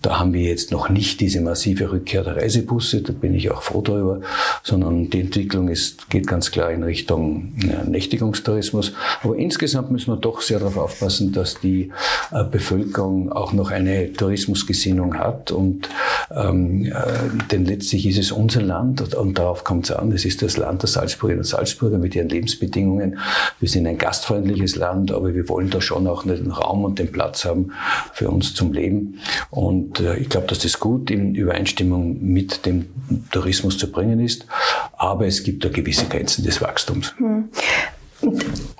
Da 0.01 0.19
haben 0.19 0.33
wir 0.33 0.41
jetzt 0.41 0.71
noch 0.71 0.89
nicht 0.89 1.19
diese 1.19 1.41
massive 1.41 1.91
Rückkehr 1.91 2.23
der 2.23 2.37
Reisebusse, 2.37 3.01
da 3.01 3.13
bin 3.13 3.35
ich 3.35 3.51
auch 3.51 3.61
froh 3.61 3.81
darüber. 3.81 4.21
sondern 4.63 5.11
die 5.11 5.21
Entwicklung 5.21 5.67
ist, 5.67 6.09
geht 6.09 6.25
ganz 6.25 6.49
klar 6.49 6.71
in 6.71 6.81
Richtung 6.81 7.53
Nächtigungstourismus. 7.85 8.93
Aber 9.21 9.35
insgesamt 9.35 9.91
müssen 9.91 10.11
wir 10.11 10.17
doch 10.17 10.41
sehr 10.41 10.59
darauf 10.59 10.77
aufpassen, 10.77 11.31
dass 11.31 11.59
die 11.59 11.91
äh, 12.31 12.43
Bevölkerung 12.43 13.31
auch 13.31 13.53
noch 13.53 13.69
eine 13.69 14.11
Tourismusgesinnung 14.13 15.19
hat. 15.19 15.51
Und 15.51 15.89
ähm, 16.31 16.85
äh, 16.85 17.42
denn 17.51 17.65
letztlich 17.65 18.05
ist 18.07 18.17
es 18.17 18.31
unser 18.31 18.61
Land 18.61 19.01
und, 19.01 19.15
und 19.15 19.37
darauf 19.37 19.63
kommt 19.63 19.85
es 19.85 19.91
an. 19.91 20.11
Es 20.11 20.25
ist 20.25 20.41
das 20.41 20.57
Land 20.57 20.81
der 20.81 20.89
Salzburgerinnen 20.89 21.41
und 21.41 21.47
Salzburger 21.47 21.97
mit 21.97 22.15
ihren 22.15 22.29
Lebensbedingungen. 22.29 23.19
Wir 23.59 23.69
sind 23.69 23.87
ein 23.87 23.97
gastfreundliches 23.97 24.75
Land, 24.75 25.11
aber 25.11 25.33
wir 25.33 25.47
wollen 25.49 25.69
da 25.69 25.81
schon 25.81 26.07
auch 26.07 26.23
den 26.23 26.51
Raum 26.51 26.83
und 26.83 26.99
den 26.99 27.11
Platz 27.11 27.45
haben 27.45 27.71
für 28.13 28.29
uns 28.29 28.53
zum 28.53 28.73
Leben. 28.73 29.19
Und 29.49 29.99
äh, 29.99 30.17
ich 30.17 30.29
glaube, 30.29 30.47
dass 30.47 30.59
das 30.59 30.79
gut 30.79 31.11
in 31.11 31.35
Übereinstimmung 31.35 32.23
mit 32.23 32.65
dem 32.65 32.87
Tourismus 33.31 33.77
zu 33.77 33.91
bringen 33.91 34.19
ist. 34.19 34.45
Aber 34.97 35.27
es 35.27 35.43
gibt 35.43 35.65
da 35.65 35.69
gewisse 35.69 36.05
Grenzen 36.05 36.43
des 36.43 36.61
Wachstums. 36.61 37.13
Hm. 37.17 37.49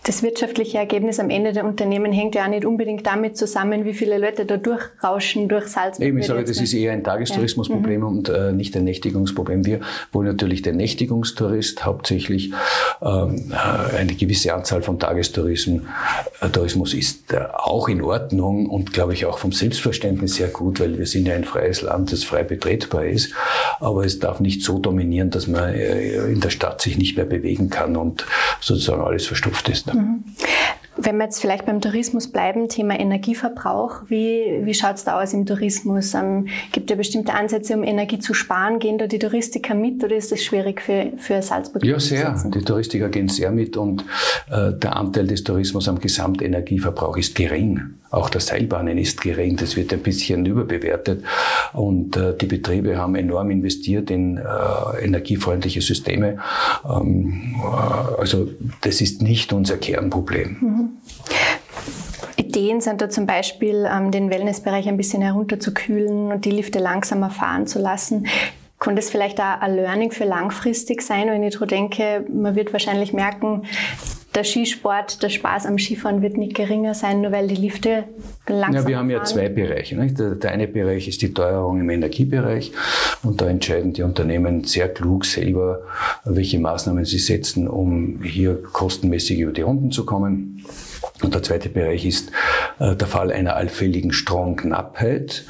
Das 0.04 0.22
wirtschaftliche 0.22 0.78
Ergebnis 0.78 1.20
am 1.20 1.30
Ende 1.30 1.54
der 1.54 1.64
Unternehmen 1.66 2.12
hängt 2.12 2.36
ja 2.36 2.44
auch 2.44 2.50
nicht 2.50 2.66
unbedingt 2.66 3.06
damit 3.08 3.38
zusammen, 3.38 3.86
wie 3.86 3.94
viele 3.94 4.18
Leute 4.18 4.46
da 4.46 4.58
durchrauschen 4.58 5.48
durch 5.48 5.68
Salzburg. 5.68 6.06
Eben, 6.06 6.18
ich 6.18 6.26
sage, 6.26 6.44
das 6.44 6.60
ist 6.60 6.74
eher 6.74 6.92
ein 6.92 7.04
Tagestourismusproblem 7.04 8.02
ja. 8.02 8.10
Mhm. 8.10 8.18
und 8.18 8.30
äh, 8.30 8.52
nicht 8.52 8.76
ein 8.76 8.84
Nächtigungsproblem. 8.84 9.66
Wir 9.66 9.80
wollen 10.12 10.28
natürlich 10.28 10.62
den 10.62 10.76
Nächtigungstourist 10.76 11.86
hauptsächlich. 11.86 12.52
Ähm, 13.02 13.52
äh, 13.52 13.96
eine 13.98 14.14
gewisse 14.16 14.54
Anzahl 14.54 14.82
von 14.82 15.00
Tagestourismus 15.00 15.84
äh, 16.42 16.50
Tourismus 16.50 16.94
ist 16.94 17.32
äh, 17.32 17.46
auch 17.54 17.88
in 17.88 18.02
Ordnung 18.02 18.70
und 18.70 18.94
glaube 18.94 19.14
ich 19.14 19.26
auch 19.26 19.38
vom 19.38 19.52
Selbstverständnis 19.52 20.36
sehr 20.36 20.50
gut, 20.50 20.80
weil 20.80 20.98
wir 20.98 21.06
sind 21.06 21.28
ja 21.28 21.36
ein 21.36 21.44
freies 21.44 21.82
Land, 21.82 22.12
das 22.12 22.24
frei 22.24 22.44
betretbar 22.44 23.06
ist. 23.06 23.34
Aber 23.80 24.06
es 24.06 24.20
darf 24.20 24.40
nicht 24.40 24.64
so 24.64 24.80
dominieren, 24.80 25.30
dass 25.30 25.48
man 25.48 25.74
äh, 25.74 26.26
in 26.26 26.42
der 26.42 26.50
Stadt 26.50 26.82
sich 26.82 26.98
nicht 26.98 27.16
mehr 27.16 27.26
bewegen 27.26 27.70
kann 27.70 27.96
und 27.96 28.26
sozusagen 28.60 29.02
alles 29.02 29.26
verstopft 29.26 29.70
ist. 29.70 29.93
Mhm. 29.94 30.24
Wenn 30.96 31.18
wir 31.18 31.24
jetzt 31.24 31.42
vielleicht 31.42 31.66
beim 31.66 31.82
Tourismus 31.82 32.28
bleiben, 32.28 32.70
Thema 32.70 33.00
Energieverbrauch, 33.00 34.04
wie, 34.10 34.62
wie 34.62 34.74
schaut 34.76 34.98
es 34.98 35.04
da 35.04 35.20
aus 35.22 35.34
im 35.34 35.46
Tourismus? 35.48 36.14
Ähm, 36.14 36.48
gibt 36.72 36.92
es 36.92 36.98
bestimmte 36.98 37.34
Ansätze, 37.34 37.76
um 37.76 37.84
Energie 37.84 38.20
zu 38.20 38.36
sparen? 38.36 38.78
Gehen 38.78 39.00
da 39.00 39.08
die 39.08 39.18
Touristiker 39.18 39.74
mit 39.74 40.04
oder 40.04 40.16
ist 40.16 40.32
das 40.32 40.44
schwierig 40.44 40.82
für, 40.82 41.14
für 41.18 41.42
Salzburg? 41.42 41.84
Ja, 41.84 42.00
sehr. 42.00 42.40
Die 42.46 42.62
Touristiker 42.62 43.10
gehen 43.10 43.28
sehr 43.28 43.50
mit 43.50 43.76
und 43.76 44.06
äh, 44.52 44.72
der 44.74 44.96
Anteil 44.96 45.26
des 45.26 45.44
Tourismus 45.44 45.88
am 45.88 46.00
Gesamtenergieverbrauch 46.00 47.18
ist 47.18 47.34
gering. 47.34 47.96
Auch 48.14 48.30
das 48.30 48.46
Seilbahnen 48.46 49.00
ist 49.00 49.22
gering, 49.22 49.58
das 49.58 49.76
wird 49.76 49.92
ein 49.92 50.02
bisschen 50.02 50.46
überbewertet. 50.46 51.24
Und 51.74 52.16
äh, 52.16 52.38
die 52.38 52.46
Betriebe 52.46 52.98
haben 52.98 53.16
enorm 53.16 53.50
investiert 53.50 54.12
in 54.12 54.38
äh, 54.38 55.04
energiefreundliche 55.04 55.82
Systeme. 55.82 56.38
Ähm, 56.88 57.56
äh, 57.58 58.20
also 58.20 58.50
das 58.82 59.02
ist 59.02 59.24
nicht 59.24 59.52
unser 59.52 59.78
Kernproblem. 59.78 60.58
Mhm. 60.62 60.90
Ideen 62.38 62.82
sind 62.82 63.02
da 63.02 63.10
zum 63.10 63.26
Beispiel, 63.26 63.90
ähm, 63.92 64.12
den 64.12 64.30
Wellnessbereich 64.30 64.88
ein 64.88 64.98
bisschen 64.98 65.24
herunterzukühlen 65.24 66.32
und 66.32 66.46
die 66.46 66.52
Lifte 66.52 66.78
langsamer 66.78 67.32
fahren 67.32 67.66
zu 67.66 67.80
lassen. 67.80 68.28
Kann 68.78 68.96
das 68.96 69.10
vielleicht 69.10 69.40
auch 69.40 69.60
ein 69.60 69.76
Learning 69.76 70.12
für 70.12 70.26
langfristig 70.26 71.02
sein, 71.02 71.30
wenn 71.30 71.42
ich 71.42 71.54
daran 71.56 71.70
denke, 71.70 72.26
man 72.32 72.54
wird 72.54 72.74
wahrscheinlich 72.74 73.12
merken, 73.12 73.64
der 74.36 74.44
Skisport, 74.44 75.22
der 75.22 75.30
Spaß 75.30 75.66
am 75.66 75.78
Skifahren 75.78 76.22
wird 76.22 76.38
nicht 76.38 76.56
geringer 76.56 76.94
sein, 76.94 77.22
nur 77.22 77.32
weil 77.32 77.48
die 77.48 77.56
Lifte 77.56 78.06
langsam 78.48 78.82
Ja, 78.82 78.88
wir 78.88 78.98
haben 78.98 79.10
ja 79.10 79.24
zwei 79.24 79.50
Bereiche. 79.50 79.96
Nicht? 79.98 80.18
Der, 80.20 80.52
eine 80.52 80.68
Bereich 80.68 81.08
ist 81.08 81.22
die 81.22 81.34
Teuerung 81.34 81.80
im 81.80 81.90
Energiebereich 81.90 82.72
und 83.24 83.42
da 83.42 83.48
entscheiden 83.48 83.94
die 83.94 84.04
Unternehmen 84.04 84.64
sehr 84.64 84.90
klug 84.90 85.26
selber, 85.26 85.82
welche 86.26 86.60
Maßnahmen 86.60 87.06
sie 87.06 87.20
setzen, 87.20 87.68
um 87.68 88.22
hier 88.24 88.62
kostenmäßig 88.62 89.40
über 89.40 89.52
die 89.52 89.62
Runden 89.62 89.92
zu 89.92 90.06
kommen. 90.06 90.66
Und 91.22 91.34
der 91.34 91.44
zweite 91.44 91.70
Bereich 91.70 92.06
ist 92.06 92.32
äh, 92.80 92.96
der 92.96 93.08
Fall 93.08 93.32
einer 93.32 93.56
allfälligen 93.56 94.12
Stromknappheit. 94.14 95.46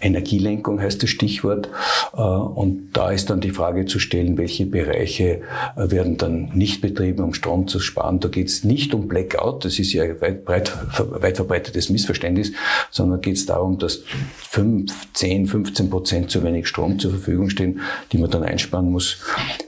Energielenkung 0.00 0.80
heißt 0.80 1.02
das 1.02 1.10
Stichwort. 1.10 1.68
Äh, 2.16 2.20
und 2.20 2.90
da 2.92 3.10
ist 3.10 3.30
dann 3.30 3.40
die 3.40 3.50
Frage 3.50 3.86
zu 3.86 3.98
stellen, 3.98 4.38
welche 4.38 4.66
Bereiche 4.66 5.40
äh, 5.76 5.90
werden 5.90 6.16
dann 6.16 6.50
nicht 6.54 6.80
betrieben, 6.80 7.22
um 7.22 7.34
Strom 7.34 7.68
zu 7.68 7.80
sparen. 7.80 8.20
Da 8.20 8.28
geht 8.28 8.48
es 8.48 8.64
nicht 8.64 8.94
um 8.94 9.08
Blackout, 9.08 9.64
das 9.64 9.78
ist 9.78 9.92
ja 9.92 10.04
ein 10.04 10.20
weit, 10.20 10.44
breit, 10.44 10.72
weit 10.98 11.36
verbreitetes 11.36 11.90
Missverständnis, 11.90 12.52
sondern 12.90 13.20
geht 13.20 13.36
es 13.36 13.46
darum, 13.46 13.78
dass 13.78 14.02
5, 14.50 15.12
10, 15.12 15.46
15 15.46 15.90
Prozent 15.90 16.30
zu 16.30 16.42
wenig 16.42 16.68
Strom 16.68 16.98
zur 16.98 17.10
Verfügung 17.10 17.50
stehen, 17.50 17.80
die 18.12 18.18
man 18.18 18.30
dann 18.30 18.42
einsparen 18.42 18.90
muss. 18.90 19.18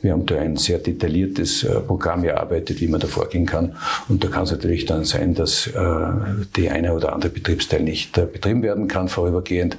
Wir 0.03 0.13
haben 0.13 0.27
da 0.27 0.39
ein 0.39 0.57
sehr 0.57 0.79
detailliertes 0.79 1.65
äh, 1.65 1.81
Programm 1.81 2.25
erarbeitet, 2.25 2.81
wie 2.81 2.89
man 2.89 3.01
da 3.01 3.07
vorgehen 3.07 3.47
kann. 3.47 3.77
Und 4.09 4.25
da 4.25 4.29
kann 4.29 4.45
es 4.45 4.51
natürlich 4.51 4.87
dann 4.87 5.05
sein, 5.05 5.35
dass 5.35 5.71
die 6.57 6.71
eine 6.71 6.95
oder 6.95 7.13
andere 7.13 7.31
Betriebsteil 7.31 7.83
nicht 7.83 8.13
betrieben 8.13 8.63
werden 8.63 8.89
kann 8.89 9.09
vorübergehend, 9.09 9.77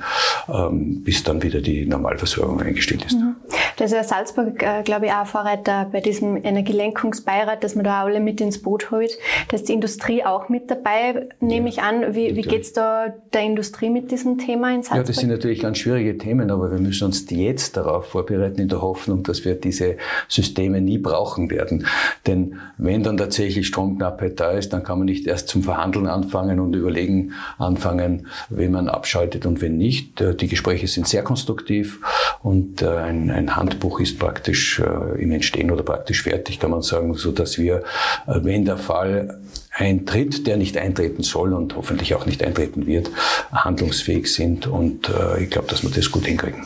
bis 0.48 1.24
dann 1.24 1.44
wieder 1.44 1.62
die 1.62 1.86
Normalversorgung 1.86 2.62
eingestellt 2.62 3.06
ist. 3.06 3.18
Mhm. 3.18 3.36
Da 3.78 3.86
ist 3.86 3.94
ja 3.94 4.04
Salzburg, 4.04 4.62
äh, 4.62 4.84
glaube 4.84 5.08
ich, 5.08 5.12
auch 5.12 5.26
Vorreiter 5.26 5.88
bei 5.92 6.02
diesem 6.02 6.44
Energielenkungsbeirat, 6.44 7.64
dass 7.64 7.76
man 7.76 7.84
da 7.84 8.04
alle 8.04 8.20
mit 8.20 8.42
ins 8.42 8.62
Boot 8.62 8.92
holt. 8.92 9.18
Da 9.48 9.56
ist 9.56 9.70
die 9.70 9.74
Industrie 9.74 10.24
auch 10.24 10.50
mit 10.50 10.70
dabei, 10.70 11.30
nehme 11.40 11.70
ich 11.70 11.82
an. 11.82 12.14
Wie, 12.14 12.36
wie 12.36 12.42
geht 12.42 12.62
es 12.62 12.74
da 12.74 13.14
der 13.34 13.42
Industrie 13.42 13.90
mit 13.90 14.12
diesem 14.12 14.38
Thema 14.38 14.70
in 14.70 14.84
Salzburg? 14.84 14.98
Ja, 14.98 15.04
das 15.04 15.16
sind 15.16 15.30
natürlich 15.30 15.62
ganz 15.62 15.80
schwierige 15.80 16.18
Themen, 16.18 16.52
aber 16.52 16.72
wir 16.72 16.80
müssen 16.80 17.06
uns 17.06 17.26
jetzt 17.30 17.78
darauf 17.78 18.08
vorbereiten 18.08 18.62
in 18.62 18.68
der 18.68 18.82
Hoffnung, 18.82 19.24
dass 19.24 19.46
wir 19.46 19.56
diese 19.56 19.98
Systeme 20.28 20.82
nie 20.82 20.98
brauchen 20.98 21.50
werden. 21.50 21.88
Denn 22.28 22.60
wenn 22.78 23.04
dann 23.04 23.18
tatsächlich 23.18 23.68
Stromknappheit 23.68 24.40
da 24.40 24.52
ist, 24.52 24.74
dann 24.74 24.84
kann 24.84 25.00
man 25.00 25.06
nicht 25.06 25.28
erst 25.28 25.48
zum 25.48 25.64
Verhandeln 25.64 26.08
anfangen 26.08 26.60
und 26.60 26.76
überlegen 26.76 27.34
anfangen, 27.58 28.28
wen 28.50 28.72
man 28.72 28.90
abschaltet 28.90 29.46
und 29.46 29.62
wen 29.62 29.78
nicht. 29.78 30.22
Äh, 30.32 30.36
die 30.36 30.48
Gespräche 30.48 30.88
sind 30.88 31.08
sehr 31.08 31.24
konstruktiv 31.24 32.00
und 32.42 32.82
äh, 32.82 32.88
ein, 32.88 33.30
ein 33.30 33.56
Handbuch 33.56 34.00
ist 34.00 34.20
praktisch 34.20 34.80
äh, 34.80 35.22
im 35.22 35.32
Entstehen 35.32 35.72
oder 35.72 35.84
praktisch 35.84 36.24
fertig, 36.24 36.60
kann 36.60 36.72
man 36.72 36.82
sagen, 36.82 37.14
so 37.16 37.32
dass 37.32 37.58
wir, 37.58 37.84
wenn 38.26 38.66
der 38.66 38.78
Fall 38.78 39.40
eintritt, 39.72 40.48
der 40.48 40.58
nicht 40.58 40.78
eintreten 40.78 41.24
soll 41.24 41.54
und 41.54 41.76
hoffentlich 41.76 42.16
auch 42.16 42.26
nicht 42.26 42.44
eintreten 42.44 42.86
wird, 42.86 43.10
handlungsfähig 43.52 44.32
sind 44.34 44.68
und 44.68 45.10
ich 45.40 45.50
glaube, 45.50 45.68
dass 45.68 45.84
wir 45.84 45.90
das 45.90 46.12
gut 46.12 46.26
hinkriegen. 46.26 46.66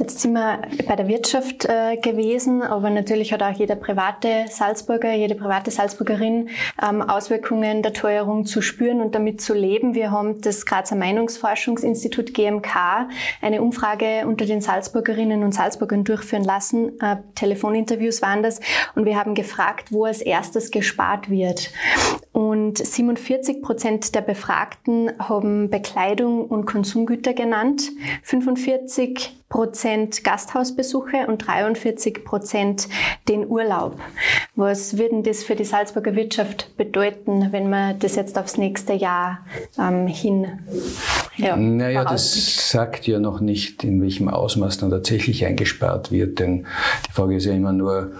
Jetzt 0.00 0.20
sind 0.20 0.32
wir 0.32 0.62
bei 0.88 0.96
der 0.96 1.08
Wirtschaft 1.08 1.66
äh, 1.66 1.98
gewesen, 1.98 2.62
aber 2.62 2.88
natürlich 2.88 3.34
hat 3.34 3.42
auch 3.42 3.52
jeder 3.52 3.74
private 3.76 4.46
Salzburger, 4.48 5.12
jede 5.12 5.34
private 5.34 5.70
Salzburgerin 5.70 6.48
ähm, 6.82 7.02
Auswirkungen 7.02 7.82
der 7.82 7.92
Teuerung 7.92 8.46
zu 8.46 8.62
spüren 8.62 9.02
und 9.02 9.14
damit 9.14 9.42
zu 9.42 9.52
leben. 9.52 9.94
Wir 9.94 10.10
haben 10.10 10.40
das 10.40 10.64
Grazer 10.64 10.96
Meinungsforschungsinstitut 10.96 12.32
GMK 12.32 13.08
eine 13.42 13.60
Umfrage 13.60 14.26
unter 14.26 14.46
den 14.46 14.62
Salzburgerinnen 14.62 15.42
und 15.42 15.52
Salzburgern 15.52 16.02
durchführen 16.02 16.44
lassen. 16.44 16.98
Äh, 17.02 17.16
Telefoninterviews 17.34 18.22
waren 18.22 18.42
das 18.42 18.60
und 18.94 19.04
wir 19.04 19.18
haben 19.18 19.34
gefragt, 19.34 19.92
wo 19.92 20.06
als 20.06 20.22
erstes 20.22 20.70
gespart 20.70 21.28
wird. 21.28 21.70
Und 22.32 22.78
47 22.78 23.60
Prozent 23.60 24.14
der 24.14 24.22
Befragten 24.22 25.12
haben 25.18 25.68
Bekleidung 25.68 26.46
und 26.46 26.64
Konsumgüter 26.64 27.34
genannt. 27.34 27.90
45 28.22 29.39
Prozent 29.50 30.22
Gasthausbesuche 30.22 31.26
und 31.26 31.46
43 31.46 32.24
Prozent 32.24 32.88
den 33.28 33.46
Urlaub. 33.46 34.00
Was 34.54 34.96
würden 34.96 35.24
das 35.24 35.42
für 35.42 35.56
die 35.56 35.64
Salzburger 35.64 36.14
Wirtschaft 36.14 36.76
bedeuten, 36.76 37.48
wenn 37.50 37.68
man 37.68 37.98
das 37.98 38.14
jetzt 38.14 38.38
aufs 38.38 38.56
nächste 38.56 38.94
Jahr 38.94 39.44
ähm, 39.76 40.06
hin? 40.06 40.60
Ja, 41.36 41.56
naja, 41.56 42.04
das 42.04 42.70
sagt 42.70 43.06
ja 43.06 43.18
noch 43.18 43.40
nicht, 43.40 43.84
in 43.84 44.02
welchem 44.02 44.28
Ausmaß 44.28 44.78
dann 44.78 44.90
tatsächlich 44.90 45.46
eingespart 45.46 46.10
wird, 46.10 46.38
denn 46.38 46.66
die 47.08 47.12
Frage 47.12 47.36
ist 47.36 47.46
ja 47.46 47.52
immer 47.52 47.72
nur, 47.72 48.12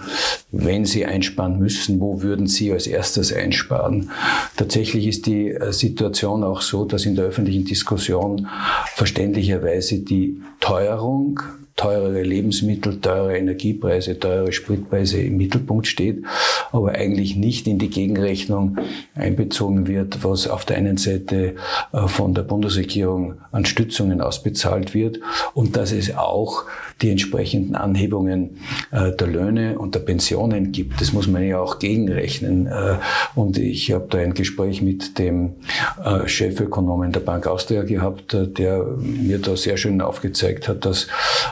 wenn 0.51 0.85
Sie 0.85 1.05
einsparen 1.05 1.59
müssen, 1.59 1.99
wo 1.99 2.21
würden 2.21 2.47
Sie 2.47 2.71
als 2.71 2.87
erstes 2.87 3.33
einsparen? 3.33 4.11
Tatsächlich 4.57 5.07
ist 5.07 5.25
die 5.25 5.49
äh, 5.49 5.71
Situation 5.71 6.43
auch 6.43 6.61
so, 6.61 6.85
dass 6.85 7.05
in 7.05 7.15
der 7.15 7.25
öffentlichen 7.25 7.65
Diskussion 7.65 8.47
verständlicherweise 8.95 9.99
die 9.99 10.41
Teuerung 10.59 11.41
teurere 11.81 12.21
Lebensmittel, 12.21 13.01
teure 13.01 13.35
Energiepreise, 13.35 14.19
teure 14.19 14.51
Spritpreise 14.51 15.19
im 15.19 15.37
Mittelpunkt 15.37 15.87
steht, 15.87 16.23
aber 16.71 16.91
eigentlich 16.91 17.35
nicht 17.35 17.65
in 17.65 17.79
die 17.79 17.89
Gegenrechnung 17.89 18.77
einbezogen 19.15 19.87
wird, 19.87 20.23
was 20.23 20.47
auf 20.47 20.63
der 20.63 20.77
einen 20.77 20.97
Seite 20.97 21.55
äh, 21.91 22.07
von 22.07 22.35
der 22.35 22.43
Bundesregierung 22.43 23.41
an 23.51 23.65
Stützungen 23.65 24.21
ausbezahlt 24.21 24.93
wird. 24.93 25.19
Und 25.55 25.75
dass 25.75 25.91
es 25.91 26.15
auch 26.15 26.65
die 27.01 27.09
entsprechenden 27.09 27.75
Anhebungen 27.75 28.57
äh, 28.91 29.11
der 29.11 29.27
Löhne 29.27 29.77
und 29.79 29.95
der 29.95 30.01
Pensionen 30.01 30.71
gibt. 30.71 31.01
Das 31.01 31.13
muss 31.13 31.27
man 31.27 31.43
ja 31.43 31.59
auch 31.59 31.79
gegenrechnen. 31.79 32.67
Äh, 32.67 32.97
und 33.35 33.57
ich 33.57 33.91
habe 33.91 34.07
da 34.09 34.19
ein 34.19 34.33
Gespräch 34.33 34.81
mit 34.81 35.17
dem 35.17 35.55
äh, 36.03 36.27
Chefökonomen 36.27 37.11
der 37.11 37.21
Bank 37.21 37.47
Austria 37.47 37.83
gehabt, 37.83 38.33
äh, 38.33 38.47
der 38.47 38.83
mir 38.99 39.39
da 39.39 39.55
sehr 39.55 39.77
schön 39.77 40.01
aufgezeigt 40.01 40.67
hat, 40.67 40.85
dass 40.85 41.07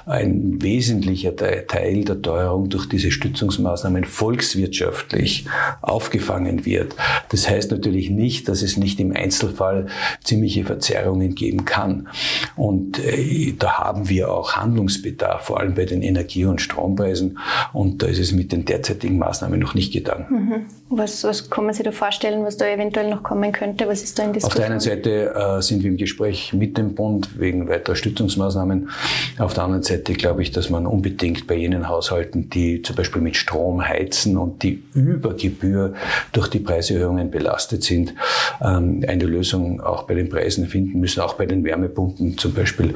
ein 0.05 0.61
wesentlicher 0.61 1.35
Teil 1.35 2.03
der 2.03 2.21
Teuerung 2.21 2.69
durch 2.69 2.87
diese 2.87 3.11
Stützungsmaßnahmen 3.11 4.05
volkswirtschaftlich 4.05 5.45
aufgefangen 5.81 6.65
wird. 6.65 6.95
Das 7.29 7.49
heißt 7.49 7.71
natürlich 7.71 8.09
nicht, 8.09 8.47
dass 8.47 8.61
es 8.61 8.77
nicht 8.77 8.99
im 8.99 9.15
Einzelfall 9.15 9.87
ziemliche 10.23 10.65
Verzerrungen 10.65 11.35
geben 11.35 11.65
kann. 11.65 12.07
Und 12.55 12.99
äh, 12.99 13.53
da 13.57 13.79
haben 13.79 14.09
wir 14.09 14.31
auch 14.31 14.53
Handlungsbedarf, 14.53 15.38
vor 15.39 15.59
allem 15.59 15.75
bei 15.75 15.85
den 15.85 16.01
Energie- 16.01 16.45
und 16.45 16.61
Strompreisen. 16.61 17.39
Und 17.73 18.01
da 18.01 18.07
ist 18.07 18.19
es 18.19 18.31
mit 18.31 18.51
den 18.51 18.65
derzeitigen 18.65 19.17
Maßnahmen 19.17 19.59
noch 19.59 19.73
nicht 19.73 19.93
getan. 19.93 20.25
Mhm. 20.29 20.65
Was, 20.89 21.23
was 21.23 21.49
kann 21.49 21.65
man 21.65 21.73
sich 21.73 21.83
da 21.83 21.91
vorstellen, 21.91 22.43
was 22.43 22.57
da 22.57 22.65
eventuell 22.65 23.09
noch 23.09 23.21
kommen 23.21 23.51
könnte? 23.51 23.87
Was 23.87 24.01
ist 24.01 24.17
da 24.17 24.23
in 24.23 24.33
Diskussion? 24.33 24.51
Auf 24.51 24.55
der 24.55 24.65
einen 24.65 24.79
Seite 24.79 25.35
äh, 25.35 25.61
sind 25.61 25.83
wir 25.83 25.89
im 25.91 25.97
Gespräch 25.97 26.51
mit 26.53 26.77
dem 26.77 26.95
Bund 26.95 27.39
wegen 27.39 27.67
weiterer 27.69 27.95
Stützungsmaßnahmen. 27.95 28.89
Auf 29.37 29.53
der 29.53 29.63
anderen 29.63 29.83
Seite 29.83 30.13
glaube 30.13 30.41
ich, 30.41 30.51
dass 30.51 30.71
man 30.71 30.87
unbedingt 30.87 31.45
bei 31.45 31.55
jenen 31.55 31.87
Haushalten, 31.87 32.49
die 32.49 32.81
zum 32.81 32.95
Beispiel 32.95 33.21
mit 33.21 33.35
Strom 33.35 33.87
heizen 33.87 34.37
und 34.37 34.63
die 34.63 34.83
über 34.95 35.35
Gebühr 35.35 35.93
durch 36.31 36.47
die 36.47 36.59
Preiserhöhungen 36.59 37.29
belastet 37.29 37.83
sind, 37.83 38.15
ähm, 38.61 39.05
eine 39.07 39.25
Lösung 39.25 39.81
auch 39.81 40.03
bei 40.03 40.15
den 40.15 40.29
Preisen 40.29 40.65
finden 40.65 40.99
müssen, 40.99 41.21
auch 41.21 41.33
bei 41.33 41.45
den 41.45 41.63
Wärmepumpen 41.63 42.37
zum 42.37 42.53
Beispiel 42.53 42.95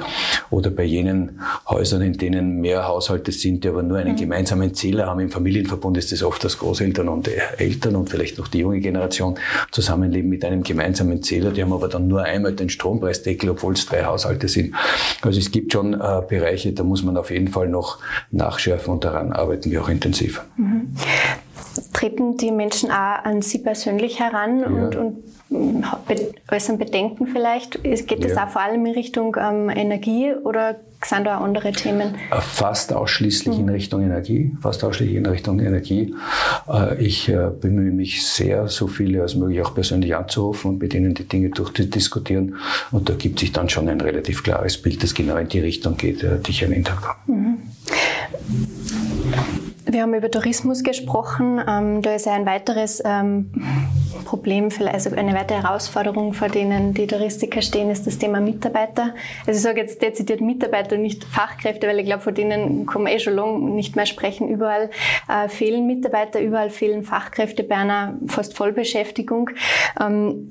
oder 0.50 0.72
bei 0.72 0.84
jenen 0.84 1.42
Häusern, 1.70 2.02
in 2.02 2.14
denen 2.14 2.33
mehr 2.42 2.88
Haushalte 2.88 3.32
sind, 3.32 3.64
die 3.64 3.70
aber 3.70 3.84
nur 3.84 3.98
einen 3.98 4.14
mhm. 4.14 4.18
gemeinsamen 4.18 4.74
Zähler 4.74 5.08
haben. 5.08 5.20
Im 5.20 5.30
Familienverbund 5.30 5.98
ist 5.98 6.12
es 6.12 6.24
oft, 6.24 6.44
dass 6.44 6.58
Großeltern 6.58 7.08
und 7.10 7.30
Eltern 7.58 7.96
und 7.96 8.10
vielleicht 8.10 8.38
noch 8.38 8.48
die 8.48 8.60
junge 8.60 8.80
Generation 8.80 9.36
zusammenleben 9.72 10.30
mit 10.30 10.44
einem 10.46 10.64
gemeinsamen 10.64 11.22
Zähler. 11.22 11.52
Die 11.52 11.62
haben 11.62 11.74
aber 11.74 11.88
dann 11.88 12.08
nur 12.08 12.24
einmal 12.24 12.54
den 12.54 12.70
Strompreisdeckel, 12.70 13.50
obwohl 13.50 13.74
es 13.74 13.86
drei 13.86 14.06
Haushalte 14.06 14.48
sind. 14.48 14.76
Also 15.22 15.40
es 15.40 15.52
gibt 15.52 15.74
schon 15.74 15.94
äh, 15.94 16.22
Bereiche, 16.28 16.74
da 16.74 16.84
muss 16.84 17.04
man 17.04 17.18
auf 17.18 17.32
jeden 17.32 17.50
Fall 17.50 17.68
noch 17.68 18.00
nachschärfen 18.32 18.94
und 18.94 19.04
daran 19.04 19.32
arbeiten 19.32 19.72
wir 19.72 19.82
auch 19.82 19.90
intensiv. 19.90 20.44
Mhm. 20.58 20.90
Treten 21.94 22.38
die 22.38 22.52
Menschen 22.52 22.92
auch 22.92 23.24
an 23.24 23.42
Sie 23.42 23.60
persönlich 23.60 24.20
heran 24.20 24.60
ja. 24.60 24.68
und, 24.68 24.96
und 24.96 25.24
äußern 26.52 26.78
Bedenken 26.78 27.28
vielleicht? 27.28 27.84
Geht 27.84 28.24
das 28.24 28.34
ja. 28.34 28.46
auch 28.46 28.50
vor 28.50 28.62
allem 28.62 28.86
in 28.86 28.94
Richtung 28.94 29.36
ähm, 29.40 29.70
Energie 29.70 30.34
oder 30.34 30.76
sind 31.06 31.26
da 31.26 31.38
auch 31.38 31.44
andere 31.44 31.72
Themen? 31.72 32.16
Äh, 32.32 32.42
fast 32.42 32.94
ausschließlich 32.94 33.58
in 33.58 33.70
Richtung 33.70 34.04
Energie. 34.04 34.56
Fast 34.62 34.84
ausschließlich 34.84 35.18
in 35.18 35.26
Richtung 35.26 35.60
Energie. 35.60 36.16
Äh, 36.68 37.04
ich 37.04 37.30
äh, 37.30 37.50
bemühe 37.50 37.92
mich 37.92 38.26
sehr, 38.26 38.68
so 38.68 38.88
viele 38.88 39.22
als 39.22 39.36
möglich 39.36 39.62
auch 39.62 39.74
persönlich 39.74 40.16
anzurufen 40.16 40.72
und 40.72 40.82
mit 40.82 40.94
ihnen 40.94 41.14
die 41.14 41.28
Dinge 41.28 41.50
durchzudiskutieren. 41.50 42.56
Und 42.92 43.10
da 43.10 43.14
gibt 43.16 43.40
sich 43.40 43.52
dann 43.52 43.70
schon 43.70 43.90
ein 43.90 44.02
relativ 44.02 44.44
klares 44.44 44.82
Bild, 44.82 45.04
das 45.04 45.14
genau 45.14 45.36
in 45.38 45.48
die 45.48 45.60
Richtung 45.60 45.98
geht, 45.98 46.24
die 46.24 46.52
ich 46.52 46.64
erwähnt 46.64 46.90
habe. 46.92 47.32
Mhm. 47.32 47.58
Wir 49.94 50.02
haben 50.02 50.16
über 50.16 50.32
Tourismus 50.32 50.84
gesprochen. 50.84 51.62
Ähm, 51.68 52.02
da 52.02 52.16
ist 52.16 52.26
ja 52.26 52.34
ein 52.34 52.48
weiteres 52.48 53.00
ähm, 53.06 53.52
Problem, 54.26 54.70
also 54.92 55.12
eine 55.16 55.36
weitere 55.36 55.62
Herausforderung, 55.62 56.34
vor 56.34 56.48
denen 56.48 56.96
die 56.96 57.06
Touristiker 57.06 57.62
stehen, 57.62 57.92
ist 57.92 58.08
das 58.08 58.18
Thema 58.18 58.42
Mitarbeiter. 58.42 59.14
Also 59.46 59.60
ich 59.60 59.62
sage 59.62 59.82
jetzt 59.82 60.02
dezidiert 60.02 60.42
Mitarbeiter, 60.42 60.98
nicht 60.98 61.24
Fachkräfte, 61.24 61.88
weil 61.88 62.00
ich 62.00 62.06
glaube, 62.06 62.24
von 62.24 62.34
denen 62.34 62.88
kann 62.88 63.04
man 63.04 63.14
eh 63.14 63.20
schon 63.20 63.36
lange 63.36 63.60
nicht 63.60 63.96
mehr 63.96 64.08
sprechen. 64.08 64.50
Überall 64.50 64.90
äh, 65.30 65.48
fehlen 65.48 65.86
Mitarbeiter, 65.86 66.42
überall 66.42 66.72
fehlen 66.72 67.04
Fachkräfte 67.04 67.62
bei 67.64 67.76
einer 67.76 68.18
fast 68.26 68.58
Vollbeschäftigung. 68.58 69.52
Ähm, 70.02 70.50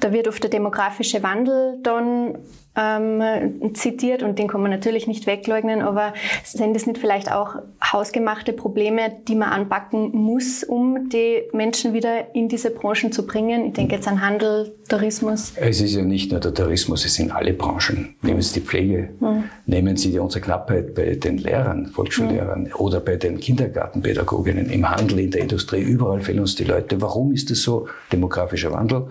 da 0.00 0.12
wird 0.12 0.26
oft 0.26 0.42
der 0.42 0.50
demografische 0.50 1.22
Wandel 1.22 1.78
dann 1.84 2.38
ähm, 2.76 3.74
zitiert 3.74 4.22
und 4.22 4.38
den 4.38 4.48
kann 4.48 4.60
man 4.60 4.70
natürlich 4.70 5.06
nicht 5.06 5.26
wegleugnen, 5.26 5.82
aber 5.82 6.12
sind 6.44 6.76
es 6.76 6.86
nicht 6.86 6.98
vielleicht 6.98 7.32
auch 7.32 7.56
hausgemachte 7.82 8.52
Probleme, 8.52 9.12
die 9.26 9.34
man 9.34 9.50
anpacken 9.50 10.10
muss, 10.12 10.62
um 10.62 11.08
die 11.08 11.42
Menschen 11.52 11.94
wieder 11.94 12.34
in 12.34 12.48
diese 12.48 12.70
Branchen 12.70 13.12
zu 13.12 13.26
bringen? 13.26 13.66
Ich 13.66 13.72
denke 13.74 13.94
jetzt 13.94 14.06
an 14.08 14.20
Handel, 14.20 14.74
Tourismus. 14.88 15.54
Es 15.56 15.80
ist 15.80 15.94
ja 15.94 16.02
nicht 16.02 16.30
nur 16.30 16.40
der 16.40 16.54
Tourismus, 16.54 17.04
es 17.04 17.14
sind 17.14 17.32
alle 17.32 17.52
Branchen. 17.54 18.14
Nehmen 18.22 18.42
Sie 18.42 18.60
die 18.60 18.66
Pflege, 18.66 19.10
mhm. 19.20 19.44
nehmen 19.66 19.96
Sie 19.96 20.18
unsere 20.18 20.44
Knappheit 20.44 20.94
bei 20.94 21.14
den 21.16 21.38
Lehrern, 21.38 21.86
Volksschullehrern 21.86 22.64
mhm. 22.64 22.74
oder 22.76 23.00
bei 23.00 23.16
den 23.16 23.40
Kindergartenpädagoginnen, 23.40 24.70
im 24.70 24.88
Handel, 24.88 25.20
in 25.20 25.30
der 25.30 25.40
Industrie, 25.40 25.80
überall 25.80 26.20
fehlen 26.20 26.40
uns 26.40 26.54
die 26.54 26.64
Leute. 26.64 27.00
Warum 27.00 27.32
ist 27.32 27.50
das 27.50 27.62
so? 27.62 27.88
Demografischer 28.12 28.72
Wandel, 28.72 29.08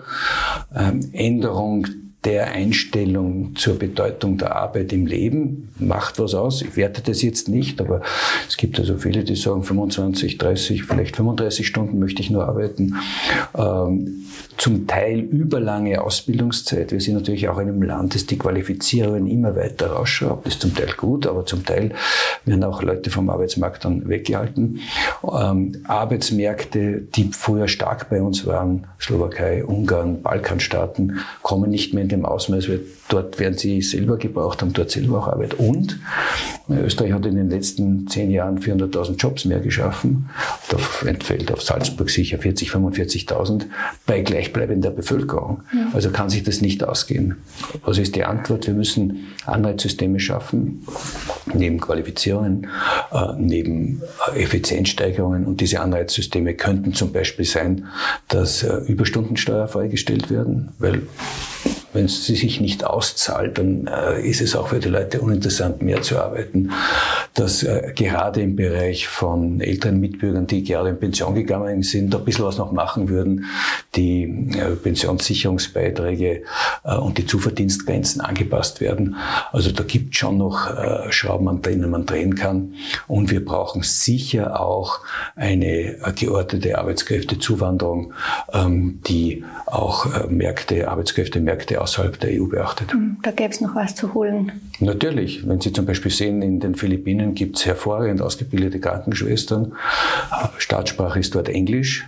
ähm, 0.74 1.00
Änderung 1.12 1.86
der 2.26 2.50
Einstellung 2.50 3.54
zur 3.54 3.78
Bedeutung 3.78 4.36
der 4.36 4.56
Arbeit 4.56 4.92
im 4.92 5.06
Leben 5.06 5.72
macht 5.78 6.18
was 6.18 6.34
aus. 6.34 6.60
Ich 6.60 6.76
werte 6.76 7.00
das 7.00 7.22
jetzt 7.22 7.48
nicht, 7.48 7.80
aber 7.80 8.02
es 8.48 8.56
gibt 8.56 8.80
also 8.80 8.98
viele, 8.98 9.22
die 9.22 9.36
sagen 9.36 9.62
25, 9.62 10.36
30, 10.36 10.82
vielleicht 10.82 11.14
35 11.14 11.64
Stunden 11.64 12.00
möchte 12.00 12.22
ich 12.22 12.30
nur 12.30 12.44
arbeiten. 12.44 12.96
Ähm, 13.56 14.24
zum 14.56 14.86
Teil 14.86 15.20
überlange 15.20 16.02
Ausbildungszeit. 16.02 16.90
Wir 16.90 17.00
sind 17.00 17.14
natürlich 17.14 17.48
auch 17.48 17.58
in 17.58 17.68
einem 17.68 17.82
Land, 17.82 18.14
das 18.14 18.26
die 18.26 18.38
Qualifizierungen 18.38 19.26
immer 19.26 19.54
weiter 19.54 19.88
rausschraubt. 19.88 20.46
Das 20.46 20.54
ist 20.54 20.62
zum 20.62 20.74
Teil 20.74 20.92
gut, 20.96 21.26
aber 21.26 21.46
zum 21.46 21.64
Teil 21.64 21.92
werden 22.44 22.64
auch 22.64 22.82
Leute 22.82 23.10
vom 23.10 23.28
Arbeitsmarkt 23.30 23.84
dann 23.84 24.08
weggehalten. 24.08 24.80
Ähm, 25.22 25.72
Arbeitsmärkte, 25.84 27.02
die 27.02 27.30
früher 27.32 27.68
stark 27.68 28.08
bei 28.10 28.20
uns 28.20 28.46
waren, 28.46 28.86
Slowakei, 29.00 29.64
Ungarn, 29.64 30.22
Balkanstaaten, 30.22 31.20
kommen 31.42 31.70
nicht 31.70 31.94
mehr 31.94 32.02
in 32.04 32.08
dem 32.16 32.24
Ausmaß, 32.24 32.68
weil 32.68 32.80
dort 33.08 33.38
werden 33.38 33.56
sie 33.56 33.82
selber 33.82 34.16
gebraucht, 34.16 34.62
haben 34.62 34.72
dort 34.72 34.90
selber 34.90 35.18
auch 35.18 35.28
Arbeit. 35.28 35.54
Und 35.54 35.98
Österreich 36.68 37.12
hat 37.12 37.24
in 37.26 37.36
den 37.36 37.48
letzten 37.48 38.08
zehn 38.08 38.30
Jahren 38.30 38.58
400.000 38.58 39.16
Jobs 39.16 39.44
mehr 39.44 39.60
geschaffen. 39.60 40.28
Da 40.68 40.78
entfällt 41.08 41.52
auf 41.52 41.62
Salzburg 41.62 42.10
sicher 42.10 42.38
40, 42.38 42.70
45.000 42.70 43.66
bei 44.04 44.20
gleichbleibender 44.22 44.90
Bevölkerung. 44.90 45.62
Ja. 45.72 45.90
Also 45.92 46.10
kann 46.10 46.28
sich 46.28 46.42
das 46.42 46.60
nicht 46.60 46.82
ausgehen. 46.82 47.36
Was 47.84 47.98
ist 47.98 48.16
die 48.16 48.24
Antwort? 48.24 48.66
Wir 48.66 48.74
müssen 48.74 49.28
Anreizsysteme 49.44 50.18
schaffen, 50.18 50.84
neben 51.54 51.80
Qualifizierungen, 51.80 52.66
äh, 53.12 53.32
neben 53.38 54.02
Effizienzsteigerungen. 54.34 55.44
Und 55.46 55.60
diese 55.60 55.80
Anreizsysteme 55.80 56.54
könnten 56.54 56.94
zum 56.94 57.12
Beispiel 57.12 57.44
sein, 57.44 57.86
dass 58.28 58.64
äh, 58.64 58.78
Überstundensteuer 58.86 59.68
freigestellt 59.68 60.30
werden, 60.30 60.72
weil 60.78 61.02
wenn 61.96 62.04
es 62.04 62.26
sich 62.26 62.60
nicht 62.60 62.84
auszahlt, 62.84 63.56
dann 63.56 63.86
äh, 63.86 64.20
ist 64.20 64.42
es 64.42 64.54
auch 64.54 64.68
für 64.68 64.78
die 64.78 64.88
Leute 64.88 65.20
uninteressant, 65.20 65.80
mehr 65.80 66.02
zu 66.02 66.18
arbeiten. 66.18 66.70
Dass 67.32 67.62
äh, 67.62 67.92
gerade 67.96 68.42
im 68.42 68.54
Bereich 68.54 69.08
von 69.08 69.62
älteren 69.62 69.98
Mitbürgern, 69.98 70.46
die 70.46 70.62
gerade 70.62 70.90
in 70.90 71.00
Pension 71.00 71.34
gegangen 71.34 71.82
sind, 71.82 72.14
ein 72.14 72.24
bisschen 72.24 72.44
was 72.44 72.58
noch 72.58 72.70
machen 72.70 73.08
würden, 73.08 73.46
die 73.94 74.24
äh, 74.24 74.76
Pensionssicherungsbeiträge 74.76 76.42
und 77.00 77.16
die 77.18 77.26
Zuverdienstgrenzen 77.26 78.20
angepasst 78.20 78.80
werden. 78.80 79.16
Also 79.52 79.72
da 79.72 79.82
gibt 79.82 80.14
schon 80.14 80.38
noch 80.38 80.68
Schrauben, 81.10 81.48
an 81.48 81.62
denen 81.62 81.90
man 81.90 82.04
drehen 82.04 82.34
kann. 82.34 82.74
Und 83.08 83.30
wir 83.30 83.44
brauchen 83.44 83.82
sicher 83.82 84.60
auch 84.60 85.00
eine 85.34 85.96
geordnete 86.14 86.78
Arbeitskräftezuwanderung, 86.78 88.12
ähm, 88.52 89.00
die 89.06 89.44
auch 89.66 90.28
Märkte, 90.28 90.88
Arbeitskräftemärkte 90.88 91.80
außerhalb 91.86 92.18
der 92.18 92.40
EU 92.40 92.46
beachtet. 92.46 92.92
Hm, 92.92 93.18
da 93.22 93.30
gäbe 93.30 93.50
es 93.50 93.60
noch 93.60 93.76
was 93.76 93.94
zu 93.94 94.12
holen. 94.12 94.52
Natürlich. 94.80 95.46
Wenn 95.46 95.60
Sie 95.60 95.72
zum 95.72 95.86
Beispiel 95.86 96.10
sehen, 96.10 96.42
in 96.42 96.58
den 96.58 96.74
Philippinen 96.74 97.34
gibt 97.34 97.56
es 97.56 97.66
hervorragend 97.66 98.20
ausgebildete 98.20 98.80
Krankenschwestern. 98.80 99.72
Staatssprache 100.58 101.20
ist 101.20 101.34
dort 101.36 101.48
Englisch. 101.48 102.04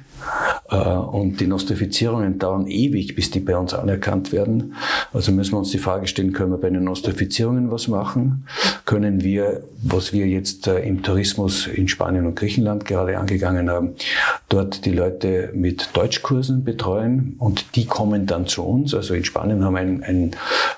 Äh, 0.71 0.77
und 0.77 1.41
die 1.41 1.47
Nostrifizierungen 1.47 2.39
dauern 2.39 2.67
ewig, 2.67 3.15
bis 3.15 3.31
die 3.31 3.41
bei 3.41 3.57
uns 3.57 3.75
anerkannt 3.75 4.33
werden. 4.33 4.75
Also 5.13 5.33
müssen 5.33 5.53
wir 5.53 5.59
uns 5.59 5.71
die 5.71 5.79
Frage 5.79 6.07
stellen, 6.07 6.33
können 6.33 6.51
wir 6.51 6.59
bei 6.59 6.71
den 6.71 6.85
Nostrifizierungen 6.85 7.71
was 7.71 7.89
machen? 7.89 8.47
Können 8.85 9.23
wir, 9.23 9.63
was 9.83 10.13
wir 10.13 10.27
jetzt 10.27 10.67
äh, 10.67 10.81
im 10.81 11.03
Tourismus 11.03 11.67
in 11.67 11.89
Spanien 11.89 12.27
und 12.27 12.37
Griechenland 12.37 12.85
gerade 12.85 13.19
angegangen 13.19 13.71
haben, 13.71 13.95
dort 14.49 14.85
die 14.85 14.93
Leute 14.93 15.51
mit 15.55 15.91
Deutschkursen 15.95 16.65
betreuen 16.65 17.37
und 17.39 17.77
die 17.77 17.87
kommen 17.87 18.27
dann 18.27 18.47
zu 18.47 18.63
uns. 18.63 18.95
Also 18.95 19.15
in 19.15 19.25
Spanien 19.25 19.65
haben 19.65 19.75
wir 19.75 19.81
ein, 19.81 20.03
ein, 20.03 20.31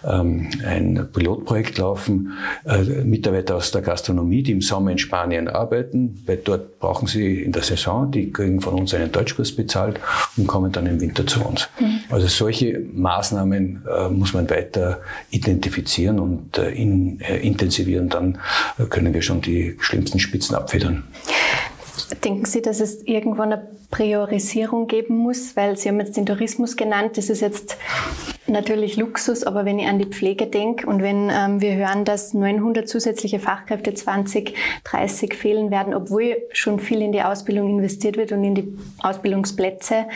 ähm, 0.04 0.48
ein 0.64 1.08
Pilotprojekt 1.12 1.78
laufen, 1.78 2.32
äh, 2.64 3.02
Mitarbeiter 3.04 3.56
aus 3.56 3.72
der 3.72 3.82
Gastronomie, 3.82 4.42
die 4.42 4.52
im 4.52 4.60
Sommer 4.60 4.92
in 4.92 4.98
Spanien 4.98 5.48
arbeiten, 5.48 6.22
weil 6.26 6.36
dort 6.36 6.78
brauchen 6.78 7.08
sie 7.08 7.42
in 7.42 7.52
der 7.52 7.62
Saison, 7.62 8.10
die 8.10 8.30
kriegen 8.30 8.60
von 8.60 8.74
uns 8.74 8.94
einen 8.94 9.10
Deutschkurs 9.10 9.39
bezahlt 9.56 10.00
und 10.36 10.46
kommen 10.46 10.72
dann 10.72 10.86
im 10.86 11.00
Winter 11.00 11.26
zu 11.26 11.44
uns. 11.44 11.68
Mhm. 11.78 12.00
Also 12.10 12.26
solche 12.26 12.80
Maßnahmen 12.92 13.82
äh, 13.86 14.08
muss 14.08 14.32
man 14.32 14.48
weiter 14.50 15.00
identifizieren 15.30 16.18
und 16.18 16.58
äh, 16.58 16.70
in, 16.70 17.20
äh, 17.20 17.38
intensivieren. 17.38 18.08
Dann 18.08 18.38
äh, 18.78 18.84
können 18.84 19.14
wir 19.14 19.22
schon 19.22 19.40
die 19.40 19.76
schlimmsten 19.80 20.18
Spitzen 20.18 20.54
abfedern. 20.54 21.04
Denken 22.24 22.44
Sie, 22.44 22.60
dass 22.60 22.80
es 22.80 23.02
irgendwann 23.06 23.52
eine 23.52 23.68
Priorisierung 23.90 24.86
geben 24.88 25.16
muss? 25.16 25.56
Weil 25.56 25.76
Sie 25.76 25.88
haben 25.88 26.00
jetzt 26.00 26.16
den 26.16 26.26
Tourismus 26.26 26.76
genannt. 26.76 27.16
Das 27.16 27.30
ist 27.30 27.40
jetzt 27.40 27.76
natürlich 28.50 28.96
Luxus, 28.96 29.44
aber 29.44 29.64
wenn 29.64 29.78
ich 29.78 29.86
an 29.86 29.98
die 29.98 30.06
Pflege 30.06 30.46
denke 30.46 30.86
und 30.86 31.02
wenn 31.02 31.30
ähm, 31.30 31.60
wir 31.60 31.74
hören, 31.74 32.04
dass 32.04 32.34
900 32.34 32.88
zusätzliche 32.88 33.38
Fachkräfte 33.38 33.94
2030 33.94 35.34
fehlen 35.34 35.70
werden, 35.70 35.94
obwohl 35.94 36.36
schon 36.52 36.80
viel 36.80 37.02
in 37.02 37.12
die 37.12 37.22
Ausbildung 37.22 37.68
investiert 37.70 38.16
wird 38.16 38.32
und 38.32 38.44
in 38.44 38.54
die 38.54 38.76
Ausbildungsplätze, 39.02 40.06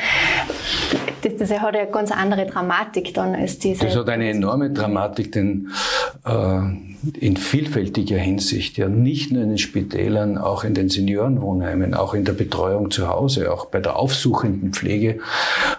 das, 1.24 1.36
das 1.36 1.60
hat 1.60 1.74
ja 1.74 1.82
eine 1.82 1.90
ganz 1.90 2.10
andere 2.10 2.46
Dramatik 2.46 3.14
dann 3.14 3.34
als 3.34 3.58
diese. 3.58 3.84
Das 3.84 3.96
hat 3.96 4.08
eine 4.08 4.30
enorme 4.30 4.70
Dramatik, 4.70 5.32
denn 5.32 5.68
äh, 6.24 6.60
in 7.18 7.36
vielfältiger 7.36 8.16
Hinsicht, 8.16 8.78
ja 8.78 8.88
nicht 8.88 9.32
nur 9.32 9.42
in 9.42 9.50
den 9.50 9.58
Spitälern, 9.58 10.38
auch 10.38 10.64
in 10.64 10.74
den 10.74 10.88
Seniorenwohnheimen, 10.88 11.94
auch 11.94 12.14
in 12.14 12.24
der 12.24 12.32
Betreuung 12.32 12.90
zu 12.90 13.08
Hause, 13.08 13.52
auch 13.52 13.66
bei 13.66 13.80
der 13.80 13.96
aufsuchenden 13.96 14.72
Pflege. 14.72 15.18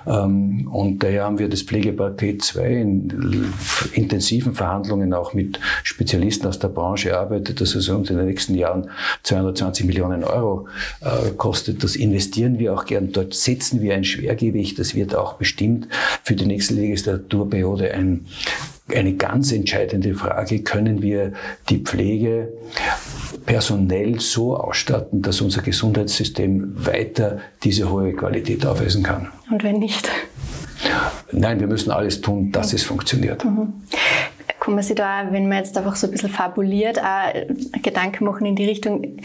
Ähm, 0.05 0.67
und 0.71 1.03
daher 1.03 1.25
haben 1.25 1.39
wir 1.39 1.49
das 1.49 1.61
Pflegepaket 1.61 2.43
2 2.43 2.67
in 2.67 3.51
intensiven 3.93 4.53
Verhandlungen 4.53 5.13
auch 5.13 5.33
mit 5.33 5.59
Spezialisten 5.83 6.47
aus 6.47 6.59
der 6.59 6.67
Branche 6.67 7.11
erarbeitet, 7.11 7.61
dass 7.61 7.75
es 7.75 7.89
uns 7.89 8.09
in 8.09 8.17
den 8.17 8.27
nächsten 8.27 8.55
Jahren 8.55 8.89
220 9.23 9.85
Millionen 9.85 10.23
Euro 10.23 10.67
äh, 11.01 11.31
kostet. 11.31 11.83
Das 11.83 11.95
investieren 11.95 12.59
wir 12.59 12.73
auch 12.73 12.85
gern. 12.85 13.11
Dort 13.11 13.33
setzen 13.33 13.81
wir 13.81 13.95
ein 13.95 14.03
Schwergewicht. 14.03 14.77
Das 14.79 14.95
wird 14.95 15.15
auch 15.15 15.34
bestimmt 15.37 15.87
für 16.23 16.35
die 16.35 16.45
nächste 16.45 16.73
Legislaturperiode 16.73 17.93
ein 17.93 18.25
eine 18.93 19.13
ganz 19.13 19.51
entscheidende 19.51 20.13
Frage, 20.13 20.61
können 20.61 21.01
wir 21.01 21.33
die 21.69 21.79
Pflege 21.79 22.49
personell 23.45 24.19
so 24.19 24.55
ausstatten, 24.55 25.21
dass 25.21 25.41
unser 25.41 25.61
Gesundheitssystem 25.61 26.85
weiter 26.85 27.39
diese 27.63 27.89
hohe 27.89 28.13
Qualität 28.13 28.65
aufweisen 28.65 29.03
kann? 29.03 29.29
Und 29.49 29.63
wenn 29.63 29.79
nicht? 29.79 30.09
Nein, 31.31 31.59
wir 31.59 31.67
müssen 31.67 31.91
alles 31.91 32.21
tun, 32.21 32.51
dass 32.51 32.71
mhm. 32.71 32.75
es 32.75 32.83
funktioniert. 32.83 33.43
Mhm. 33.43 33.73
Kann 34.59 34.73
man 34.73 34.83
sich 34.83 34.95
da, 34.95 35.27
wenn 35.31 35.47
man 35.47 35.59
jetzt 35.59 35.77
einfach 35.77 35.95
so 35.95 36.07
ein 36.07 36.11
bisschen 36.11 36.29
fabuliert, 36.29 36.99
auch 36.99 37.33
Gedanken 37.83 38.25
machen 38.25 38.45
in 38.45 38.55
die 38.55 38.65
Richtung, 38.65 39.17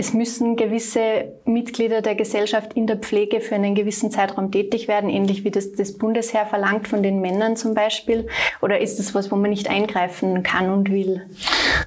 es 0.00 0.14
müssen 0.14 0.54
gewisse 0.54 1.32
Mitglieder 1.44 2.02
der 2.02 2.14
Gesellschaft 2.14 2.74
in 2.74 2.86
der 2.86 2.98
Pflege 2.98 3.40
für 3.40 3.56
einen 3.56 3.74
gewissen 3.74 4.12
Zeitraum 4.12 4.52
tätig 4.52 4.86
werden, 4.86 5.10
ähnlich 5.10 5.42
wie 5.42 5.50
das 5.50 5.72
das 5.72 5.92
Bundesheer 5.98 6.46
verlangt 6.46 6.86
von 6.86 7.02
den 7.02 7.20
Männern 7.20 7.56
zum 7.56 7.74
Beispiel? 7.74 8.28
Oder 8.62 8.80
ist 8.80 9.00
das 9.00 9.16
was, 9.16 9.32
wo 9.32 9.36
man 9.36 9.50
nicht 9.50 9.68
eingreifen 9.68 10.44
kann 10.44 10.70
und 10.70 10.92
will? 10.92 11.22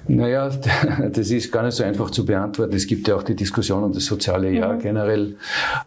Naja, 0.08 0.50
das 1.10 1.30
ist 1.30 1.50
gar 1.50 1.62
nicht 1.62 1.74
so 1.74 1.84
einfach 1.84 2.10
zu 2.10 2.26
beantworten. 2.26 2.74
Es 2.76 2.86
gibt 2.86 3.08
ja 3.08 3.16
auch 3.16 3.22
die 3.22 3.34
Diskussion 3.34 3.82
um 3.82 3.94
das 3.94 4.04
soziale 4.04 4.50
Jahr 4.50 4.74
mhm. 4.74 4.80
generell, 4.80 5.36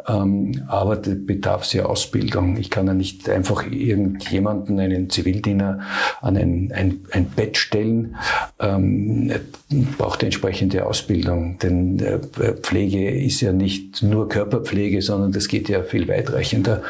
ähm, 0.07 0.63
aber 0.67 0.95
da 0.95 1.11
bedarf 1.15 1.61
es 1.65 1.73
ja 1.73 1.85
Ausbildung. 1.85 2.57
Ich 2.57 2.71
kann 2.71 2.87
ja 2.87 2.95
nicht 2.95 3.29
einfach 3.29 3.69
irgendjemanden, 3.69 4.79
einen 4.79 5.11
Zivildiener, 5.11 5.81
an 6.21 6.37
ein, 6.37 6.71
ein, 6.73 7.05
ein 7.11 7.25
Bett 7.25 7.57
stellen, 7.57 8.15
ähm, 8.59 9.31
braucht 9.99 10.23
entsprechende 10.23 10.87
Ausbildung. 10.87 11.59
Denn 11.59 11.99
äh, 11.99 12.14
Pflege 12.19 13.09
ist 13.09 13.41
ja 13.41 13.51
nicht 13.51 14.03
nur 14.03 14.29
Körperpflege, 14.29 15.01
sondern 15.01 15.31
das 15.31 15.47
geht 15.47 15.69
ja 15.69 15.83
viel 15.83 16.07
weitreichender. 16.07 16.81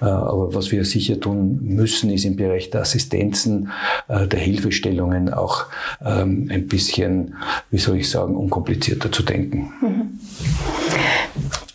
Äh, 0.00 0.04
aber 0.04 0.54
was 0.54 0.72
wir 0.72 0.84
sicher 0.84 1.20
tun 1.20 1.60
müssen, 1.62 2.10
ist 2.10 2.24
im 2.24 2.36
Bereich 2.36 2.70
der 2.70 2.82
Assistenzen, 2.82 3.70
äh, 4.08 4.26
der 4.26 4.40
Hilfestellungen 4.40 5.32
auch 5.32 5.66
ähm, 6.04 6.48
ein 6.50 6.68
bisschen, 6.68 7.34
wie 7.70 7.78
soll 7.78 7.98
ich 7.98 8.10
sagen, 8.10 8.36
unkomplizierter 8.36 9.10
zu 9.10 9.22
denken. 9.22 9.72
Mhm. 9.80 10.18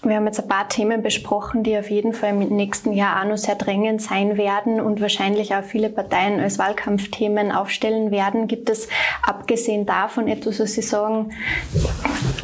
Wir 0.01 0.15
haben 0.15 0.25
jetzt 0.27 0.39
ein 0.39 0.47
paar 0.47 0.69
Themen 0.69 1.01
besprochen, 1.01 1.63
die 1.63 1.77
auf 1.77 1.89
jeden 1.89 2.13
Fall 2.13 2.29
im 2.29 2.55
nächsten 2.55 2.93
Jahr 2.93 3.21
auch 3.21 3.27
noch 3.27 3.37
sehr 3.37 3.55
drängend 3.55 4.01
sein 4.01 4.37
werden 4.37 4.79
und 4.79 5.01
wahrscheinlich 5.01 5.53
auch 5.53 5.63
viele 5.63 5.89
Parteien 5.89 6.39
als 6.39 6.57
Wahlkampfthemen 6.57 7.51
aufstellen 7.51 8.09
werden. 8.09 8.47
Gibt 8.47 8.69
es 8.69 8.87
abgesehen 9.23 9.85
davon 9.85 10.29
etwas, 10.29 10.61
was 10.61 10.73
Sie 10.73 10.81
sagen, 10.81 11.31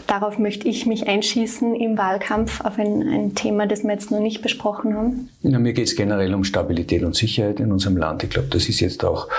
darauf 0.06 0.38
möchte 0.38 0.68
ich 0.68 0.86
mich 0.86 1.08
einschießen 1.08 1.76
im 1.76 1.98
Wahlkampf 1.98 2.60
auf 2.60 2.78
ein, 2.78 3.02
ein 3.02 3.36
Thema, 3.36 3.68
das 3.68 3.84
wir 3.84 3.94
jetzt 3.94 4.12
noch 4.12 4.20
nicht 4.20 4.42
besprochen 4.42 4.94
haben? 4.94 5.30
Ja, 5.42 5.58
mir 5.58 5.72
geht 5.72 5.88
es 5.88 5.96
generell 5.96 6.34
um 6.34 6.44
Stabilität 6.44 7.04
und 7.04 7.16
Sicherheit 7.16 7.62
in 7.62 7.72
unserem 7.72 7.96
Land. 7.96 8.24
Ich 8.24 8.32
glaube, 8.32 8.50
das 8.50 8.68
ist 8.68 8.82
jetzt 8.82 9.06
auch 9.06 9.30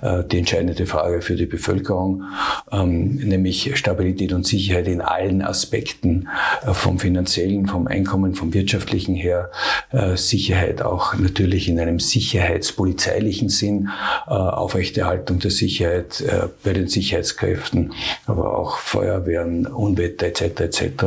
äh, 0.00 0.22
die 0.22 0.38
entscheidende 0.38 0.86
Frage 0.86 1.22
für 1.22 1.34
die 1.34 1.46
Bevölkerung, 1.46 2.22
ähm, 2.70 3.16
nämlich 3.16 3.76
Stabilität 3.76 4.32
und 4.32 4.46
Sicherheit 4.46 4.86
in 4.86 5.00
allen 5.00 5.42
Aspekten, 5.42 6.28
äh, 6.64 6.72
vom 6.72 7.00
finanziellen 7.00 7.63
vom 7.66 7.86
Einkommen, 7.86 8.34
vom 8.34 8.54
wirtschaftlichen 8.54 9.14
her, 9.14 9.50
äh, 9.92 10.16
Sicherheit 10.16 10.82
auch 10.82 11.14
natürlich 11.14 11.68
in 11.68 11.80
einem 11.80 12.00
sicherheitspolizeilichen 12.00 13.48
Sinn, 13.48 13.88
äh, 14.26 14.30
Aufrechterhaltung 14.30 15.38
der 15.38 15.50
Sicherheit 15.50 16.20
äh, 16.20 16.48
bei 16.62 16.72
den 16.72 16.88
Sicherheitskräften, 16.88 17.92
aber 18.26 18.58
auch 18.58 18.78
Feuerwehren, 18.78 19.66
Unwetter 19.66 20.26
etc. 20.26 20.60
etc. 20.60 21.04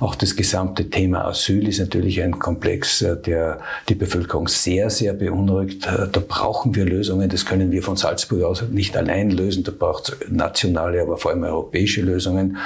Auch 0.00 0.14
das 0.14 0.36
gesamte 0.36 0.90
Thema 0.90 1.24
Asyl 1.24 1.68
ist 1.68 1.78
natürlich 1.78 2.22
ein 2.22 2.38
Komplex, 2.38 3.02
äh, 3.02 3.16
der 3.16 3.60
die 3.88 3.94
Bevölkerung 3.94 4.48
sehr, 4.48 4.90
sehr 4.90 5.12
beunruhigt. 5.12 5.86
Äh, 5.86 6.08
da 6.10 6.20
brauchen 6.26 6.74
wir 6.74 6.84
Lösungen. 6.84 7.28
Das 7.28 7.44
können 7.44 7.70
wir 7.70 7.82
von 7.82 7.96
Salzburg 7.96 8.42
aus 8.42 8.62
nicht 8.70 8.96
allein 8.96 9.30
lösen. 9.30 9.64
Da 9.64 9.72
braucht 9.76 10.08
es 10.10 10.30
nationale, 10.30 11.02
aber 11.02 11.16
vor 11.16 11.30
allem 11.30 11.44
europäische 11.44 12.02
Lösungen. 12.02 12.56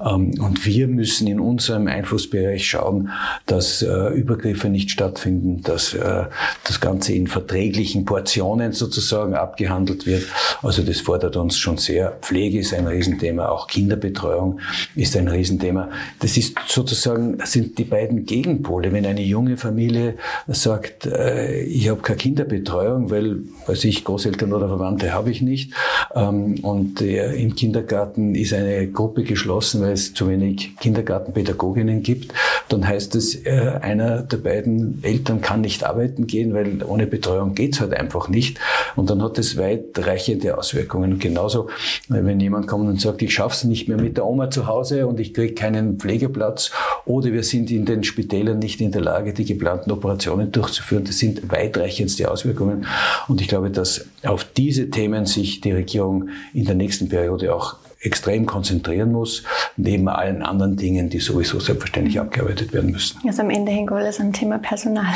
Ähm, 0.00 0.34
und 0.40 0.64
wir 0.64 0.88
müssen 0.88 1.26
in 1.26 1.40
unserem 1.40 1.86
Einflussbereich 1.86 2.68
schauen, 2.68 2.87
schauen, 2.88 3.10
dass 3.46 3.82
äh, 3.82 4.08
Übergriffe 4.14 4.68
nicht 4.68 4.90
stattfinden, 4.90 5.62
dass 5.62 5.94
äh, 5.94 6.24
das 6.64 6.80
Ganze 6.80 7.12
in 7.12 7.26
verträglichen 7.26 8.04
Portionen 8.04 8.72
sozusagen 8.72 9.34
abgehandelt 9.34 10.06
wird. 10.06 10.24
Also 10.62 10.82
das 10.82 11.00
fordert 11.00 11.36
uns 11.36 11.58
schon 11.58 11.78
sehr. 11.78 12.16
Pflege 12.22 12.58
ist 12.60 12.74
ein 12.74 12.86
Riesenthema, 12.86 13.48
auch 13.48 13.66
Kinderbetreuung 13.66 14.60
ist 14.94 15.16
ein 15.16 15.28
Riesenthema. 15.28 15.90
Das 16.20 16.36
ist 16.36 16.56
sozusagen, 16.66 17.38
sind 17.44 17.78
die 17.78 17.84
beiden 17.84 18.24
Gegenpole. 18.24 18.92
Wenn 18.92 19.06
eine 19.06 19.22
junge 19.22 19.56
Familie 19.56 20.14
sagt, 20.46 21.06
äh, 21.06 21.62
ich 21.62 21.88
habe 21.88 22.00
keine 22.00 22.18
Kinderbetreuung, 22.18 23.10
weil, 23.10 23.40
weiß 23.66 23.84
ich, 23.84 24.04
Großeltern 24.04 24.52
oder 24.52 24.68
Verwandte 24.68 25.12
habe 25.12 25.30
ich 25.30 25.42
nicht, 25.42 25.72
ähm, 26.14 26.56
und 26.62 27.00
im 27.00 27.54
Kindergarten 27.54 28.34
ist 28.34 28.52
eine 28.52 28.88
Gruppe 28.88 29.22
geschlossen, 29.22 29.80
weil 29.82 29.92
es 29.92 30.14
zu 30.14 30.28
wenig 30.28 30.76
Kindergartenpädagoginnen 30.76 32.02
gibt, 32.02 32.32
dann 32.68 32.77
dann 32.78 32.88
heißt 32.88 33.16
es, 33.16 33.34
äh, 33.44 33.78
einer 33.80 34.22
der 34.22 34.36
beiden 34.36 35.02
Eltern 35.02 35.40
kann 35.40 35.62
nicht 35.62 35.82
arbeiten 35.82 36.28
gehen, 36.28 36.54
weil 36.54 36.82
ohne 36.84 37.08
Betreuung 37.08 37.54
geht's 37.54 37.80
halt 37.80 37.92
einfach 37.92 38.28
nicht. 38.28 38.58
Und 38.94 39.10
dann 39.10 39.20
hat 39.22 39.36
es 39.38 39.56
weitreichende 39.56 40.56
Auswirkungen. 40.56 41.14
Und 41.14 41.18
genauso, 41.18 41.68
äh, 42.08 42.24
wenn 42.24 42.38
jemand 42.38 42.68
kommt 42.68 42.88
und 42.88 43.00
sagt, 43.00 43.20
ich 43.22 43.34
schaff's 43.34 43.64
nicht 43.64 43.88
mehr 43.88 44.00
mit 44.00 44.16
der 44.16 44.26
Oma 44.26 44.50
zu 44.50 44.68
Hause 44.68 45.08
und 45.08 45.18
ich 45.18 45.34
kriege 45.34 45.54
keinen 45.54 45.98
Pflegeplatz 45.98 46.70
oder 47.04 47.32
wir 47.32 47.42
sind 47.42 47.70
in 47.72 47.84
den 47.84 48.04
Spitälern 48.04 48.60
nicht 48.60 48.80
in 48.80 48.92
der 48.92 49.00
Lage, 49.00 49.32
die 49.32 49.44
geplanten 49.44 49.90
Operationen 49.90 50.52
durchzuführen, 50.52 51.04
das 51.04 51.18
sind 51.18 51.50
weitreichendste 51.50 52.30
Auswirkungen. 52.30 52.86
Und 53.26 53.40
ich 53.40 53.48
glaube, 53.48 53.70
dass 53.70 54.06
auf 54.22 54.44
diese 54.56 54.90
Themen 54.90 55.26
sich 55.26 55.60
die 55.60 55.72
Regierung 55.72 56.28
in 56.54 56.64
der 56.64 56.76
nächsten 56.76 57.08
Periode 57.08 57.52
auch 57.52 57.76
extrem 58.00 58.46
konzentrieren 58.46 59.12
muss, 59.12 59.42
neben 59.76 60.08
allen 60.08 60.42
anderen 60.42 60.76
Dingen, 60.76 61.10
die 61.10 61.18
sowieso 61.18 61.58
selbstverständlich 61.58 62.20
abgearbeitet 62.20 62.72
werden 62.72 62.92
müssen. 62.92 63.20
Also 63.26 63.42
am 63.42 63.50
Ende 63.50 63.72
hängt 63.72 63.90
alles 63.90 64.20
am 64.20 64.32
Thema 64.32 64.58
Personal. 64.58 65.12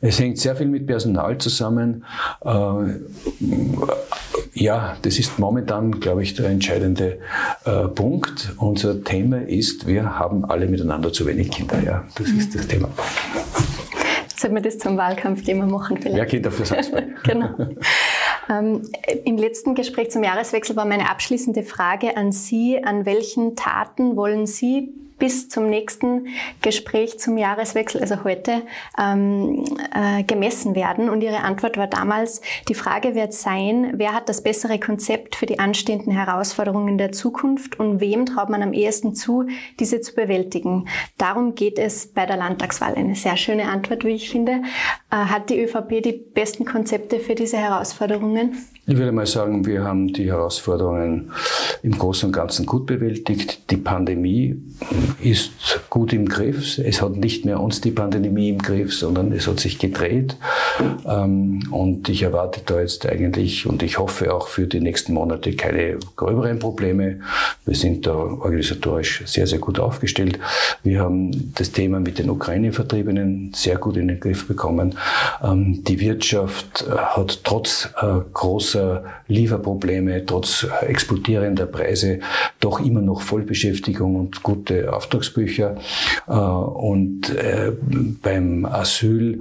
Es 0.00 0.20
hängt 0.20 0.38
sehr 0.38 0.54
viel 0.54 0.66
mit 0.66 0.86
Personal 0.86 1.38
zusammen. 1.38 2.04
Äh, 2.44 2.50
ja, 4.52 4.96
das 5.02 5.18
ist 5.18 5.38
momentan, 5.38 6.00
glaube 6.00 6.22
ich, 6.22 6.34
der 6.34 6.50
entscheidende 6.50 7.18
äh, 7.64 7.88
Punkt. 7.88 8.52
Unser 8.58 9.02
Thema 9.02 9.42
ist, 9.42 9.86
wir 9.86 10.18
haben 10.18 10.44
alle 10.44 10.66
miteinander 10.66 11.12
zu 11.12 11.26
wenig 11.26 11.50
Kinder. 11.50 11.80
Ja, 11.84 12.04
das 12.16 12.28
mhm. 12.28 12.38
ist 12.38 12.54
das 12.54 12.66
Thema. 12.66 12.88
Sollen 14.36 14.54
wir 14.54 14.62
das 14.62 14.78
zum 14.78 14.96
Wahlkampfthema 14.96 15.66
machen 15.66 15.96
vielleicht? 15.96 16.16
Ja, 16.16 16.24
Kinder 16.24 16.52
für 16.52 16.64
Salzburg. 16.64 17.04
genau. 17.24 17.48
Ähm, 18.48 18.82
Im 19.24 19.36
letzten 19.36 19.74
Gespräch 19.74 20.10
zum 20.10 20.22
Jahreswechsel 20.22 20.76
war 20.76 20.84
meine 20.84 21.10
abschließende 21.10 21.62
Frage 21.62 22.16
an 22.16 22.32
Sie, 22.32 22.82
an 22.82 23.04
welchen 23.06 23.56
Taten 23.56 24.16
wollen 24.16 24.46
Sie 24.46 24.92
bis 25.18 25.48
zum 25.48 25.68
nächsten 25.68 26.28
Gespräch 26.62 27.18
zum 27.18 27.38
Jahreswechsel, 27.38 28.00
also 28.00 28.24
heute, 28.24 28.62
ähm, 29.00 29.64
äh, 29.94 30.22
gemessen 30.22 30.74
werden. 30.74 31.10
Und 31.10 31.22
Ihre 31.22 31.40
Antwort 31.40 31.76
war 31.76 31.86
damals, 31.86 32.40
die 32.68 32.74
Frage 32.74 33.14
wird 33.14 33.32
sein, 33.32 33.94
wer 33.94 34.14
hat 34.14 34.28
das 34.28 34.42
bessere 34.42 34.78
Konzept 34.78 35.36
für 35.36 35.46
die 35.46 35.58
anstehenden 35.58 36.12
Herausforderungen 36.12 36.98
der 36.98 37.12
Zukunft 37.12 37.78
und 37.78 38.00
wem 38.00 38.26
traut 38.26 38.50
man 38.50 38.62
am 38.62 38.72
ehesten 38.72 39.14
zu, 39.14 39.46
diese 39.80 40.00
zu 40.00 40.14
bewältigen. 40.14 40.88
Darum 41.16 41.54
geht 41.54 41.78
es 41.78 42.06
bei 42.06 42.26
der 42.26 42.36
Landtagswahl. 42.36 42.94
Eine 42.94 43.14
sehr 43.14 43.36
schöne 43.36 43.68
Antwort, 43.68 44.04
wie 44.04 44.14
ich 44.14 44.30
finde. 44.30 44.62
Äh, 45.10 45.16
hat 45.16 45.50
die 45.50 45.60
ÖVP 45.60 46.02
die 46.02 46.12
besten 46.12 46.64
Konzepte 46.64 47.18
für 47.18 47.34
diese 47.34 47.56
Herausforderungen? 47.56 48.56
Ich 48.86 48.96
würde 48.96 49.12
mal 49.12 49.26
sagen, 49.26 49.66
wir 49.66 49.84
haben 49.84 50.12
die 50.14 50.30
Herausforderungen 50.30 51.30
im 51.82 51.92
Großen 51.92 52.28
und 52.28 52.32
Ganzen 52.32 52.64
gut 52.64 52.86
bewältigt. 52.86 53.70
Die 53.70 53.76
Pandemie 53.76 54.56
ist 55.22 55.80
gut 55.90 56.12
im 56.12 56.28
Griff. 56.28 56.78
Es 56.78 57.02
hat 57.02 57.16
nicht 57.16 57.44
mehr 57.44 57.60
uns 57.60 57.80
die 57.80 57.90
Pandemie 57.90 58.50
im 58.50 58.58
Griff, 58.58 58.94
sondern 58.94 59.32
es 59.32 59.46
hat 59.46 59.60
sich 59.60 59.78
gedreht. 59.78 60.36
Ähm, 61.06 61.62
und 61.70 62.08
ich 62.08 62.22
erwarte 62.22 62.60
da 62.64 62.80
jetzt 62.80 63.06
eigentlich 63.06 63.66
und 63.66 63.82
ich 63.82 63.98
hoffe 63.98 64.34
auch 64.34 64.48
für 64.48 64.66
die 64.66 64.80
nächsten 64.80 65.14
Monate 65.14 65.52
keine 65.54 65.98
gröberen 66.16 66.58
Probleme. 66.58 67.20
Wir 67.64 67.74
sind 67.74 68.06
da 68.06 68.14
organisatorisch 68.14 69.22
sehr, 69.26 69.46
sehr 69.46 69.58
gut 69.58 69.78
aufgestellt. 69.78 70.38
Wir 70.82 71.00
haben 71.00 71.52
das 71.54 71.72
Thema 71.72 72.00
mit 72.00 72.18
den 72.18 72.30
Ukraine-Vertriebenen 72.30 73.52
sehr 73.54 73.76
gut 73.76 73.96
in 73.96 74.08
den 74.08 74.20
Griff 74.20 74.46
bekommen. 74.46 74.94
Ähm, 75.42 75.84
die 75.84 76.00
Wirtschaft 76.00 76.84
äh, 76.88 76.96
hat 76.96 77.40
trotz 77.44 77.88
äh, 78.00 78.06
großer 78.32 79.04
Lieferprobleme, 79.28 80.24
trotz 80.26 80.66
explodierender 80.82 81.66
Preise 81.66 82.20
doch 82.60 82.80
immer 82.80 83.00
noch 83.00 83.22
Vollbeschäftigung 83.22 84.16
und 84.16 84.42
gute 84.42 84.92
Auftragsbücher. 84.98 85.76
Äh, 86.26 86.32
und 86.32 87.34
beim 88.22 88.64
Asyl 88.64 89.40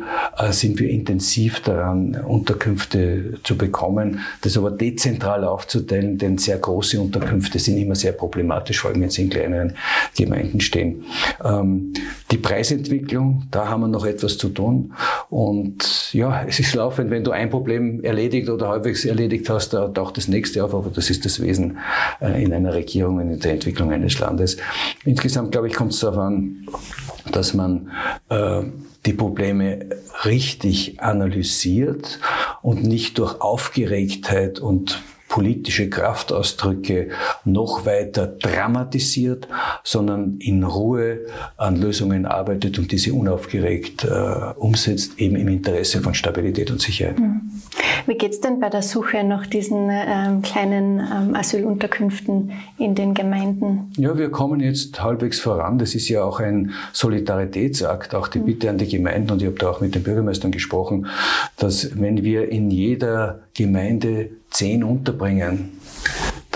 sind 0.49 0.79
wir 0.79 0.89
intensiv 0.89 1.61
daran, 1.61 2.15
Unterkünfte 2.15 3.39
zu 3.43 3.57
bekommen. 3.57 4.19
Das 4.41 4.57
aber 4.57 4.71
dezentral 4.71 5.43
aufzuteilen, 5.43 6.17
denn 6.17 6.37
sehr 6.37 6.57
große 6.57 6.99
Unterkünfte 6.99 7.59
sind 7.59 7.77
immer 7.77 7.95
sehr 7.95 8.11
problematisch, 8.11 8.79
vor 8.79 8.91
allem 8.91 9.01
wenn 9.01 9.09
sie 9.09 9.23
in 9.23 9.29
kleineren 9.29 9.73
Gemeinden 10.15 10.59
stehen. 10.59 11.03
Ähm, 11.43 11.93
die 12.31 12.37
Preisentwicklung, 12.37 13.43
da 13.51 13.69
haben 13.69 13.81
wir 13.81 13.87
noch 13.87 14.05
etwas 14.05 14.37
zu 14.37 14.49
tun. 14.49 14.93
Und 15.29 16.13
ja, 16.13 16.43
es 16.47 16.59
ist 16.59 16.75
laufend, 16.75 17.09
wenn 17.09 17.23
du 17.23 17.31
ein 17.31 17.49
Problem 17.49 18.03
erledigt 18.03 18.49
oder 18.49 18.69
halbwegs 18.69 19.05
erledigt 19.05 19.49
hast, 19.49 19.69
da 19.73 19.87
taucht 19.87 20.17
das 20.17 20.27
nächste 20.27 20.63
auf, 20.63 20.73
aber 20.73 20.89
das 20.89 21.09
ist 21.09 21.25
das 21.25 21.41
Wesen 21.41 21.77
äh, 22.21 22.43
in 22.43 22.53
einer 22.53 22.73
Regierung, 22.73 23.19
in 23.19 23.39
der 23.39 23.53
Entwicklung 23.53 23.91
eines 23.91 24.19
Landes. 24.19 24.57
Insgesamt, 25.05 25.46
glaube 25.51 25.67
ich, 25.67 25.73
kommt 25.73 25.93
es 25.93 25.99
darauf 25.99 26.19
an, 26.19 26.67
dass 27.31 27.53
man 27.53 27.91
äh, 28.29 28.63
die 29.05 29.13
Probleme 29.13 29.89
richtig 30.25 31.01
analysiert 31.01 32.19
und 32.61 32.83
nicht 32.83 33.17
durch 33.17 33.41
Aufgeregtheit 33.41 34.59
und 34.59 35.01
politische 35.27 35.89
Kraftausdrücke 35.89 37.09
noch 37.45 37.85
weiter 37.85 38.27
dramatisiert, 38.27 39.47
sondern 39.83 40.37
in 40.39 40.63
Ruhe 40.63 41.25
an 41.57 41.75
Lösungen 41.75 42.25
arbeitet 42.25 42.79
und 42.79 42.91
diese 42.91 43.13
unaufgeregt 43.13 44.05
äh, 44.05 44.53
umsetzt, 44.57 45.19
eben 45.19 45.35
im 45.35 45.47
Interesse 45.47 46.01
von 46.01 46.13
Stabilität 46.13 46.71
und 46.71 46.81
Sicherheit. 46.81 47.19
Mhm. 47.19 47.41
Wie 48.05 48.15
geht 48.15 48.31
es 48.31 48.39
denn 48.39 48.59
bei 48.59 48.69
der 48.69 48.81
Suche 48.81 49.23
nach 49.23 49.45
diesen 49.45 49.89
ähm, 49.91 50.41
kleinen 50.41 50.99
ähm, 50.99 51.35
Asylunterkünften 51.35 52.53
in 52.77 52.95
den 52.95 53.13
Gemeinden? 53.13 53.91
Ja, 53.97 54.17
wir 54.17 54.29
kommen 54.29 54.61
jetzt 54.61 55.01
halbwegs 55.01 55.39
voran. 55.39 55.77
Das 55.77 55.93
ist 55.93 56.07
ja 56.07 56.23
auch 56.23 56.39
ein 56.39 56.71
Solidaritätsakt, 56.93 58.15
auch 58.15 58.29
die 58.29 58.39
mhm. 58.39 58.45
Bitte 58.45 58.69
an 58.69 58.77
die 58.77 58.87
Gemeinden. 58.87 59.31
Und 59.31 59.41
ich 59.41 59.47
habe 59.47 59.57
da 59.57 59.69
auch 59.69 59.81
mit 59.81 59.93
den 59.93 60.03
Bürgermeistern 60.03 60.51
gesprochen, 60.51 61.07
dass 61.57 61.99
wenn 61.99 62.23
wir 62.23 62.49
in 62.49 62.71
jeder 62.71 63.41
Gemeinde 63.53 64.29
zehn 64.57 64.83
unterbringen, 64.83 65.76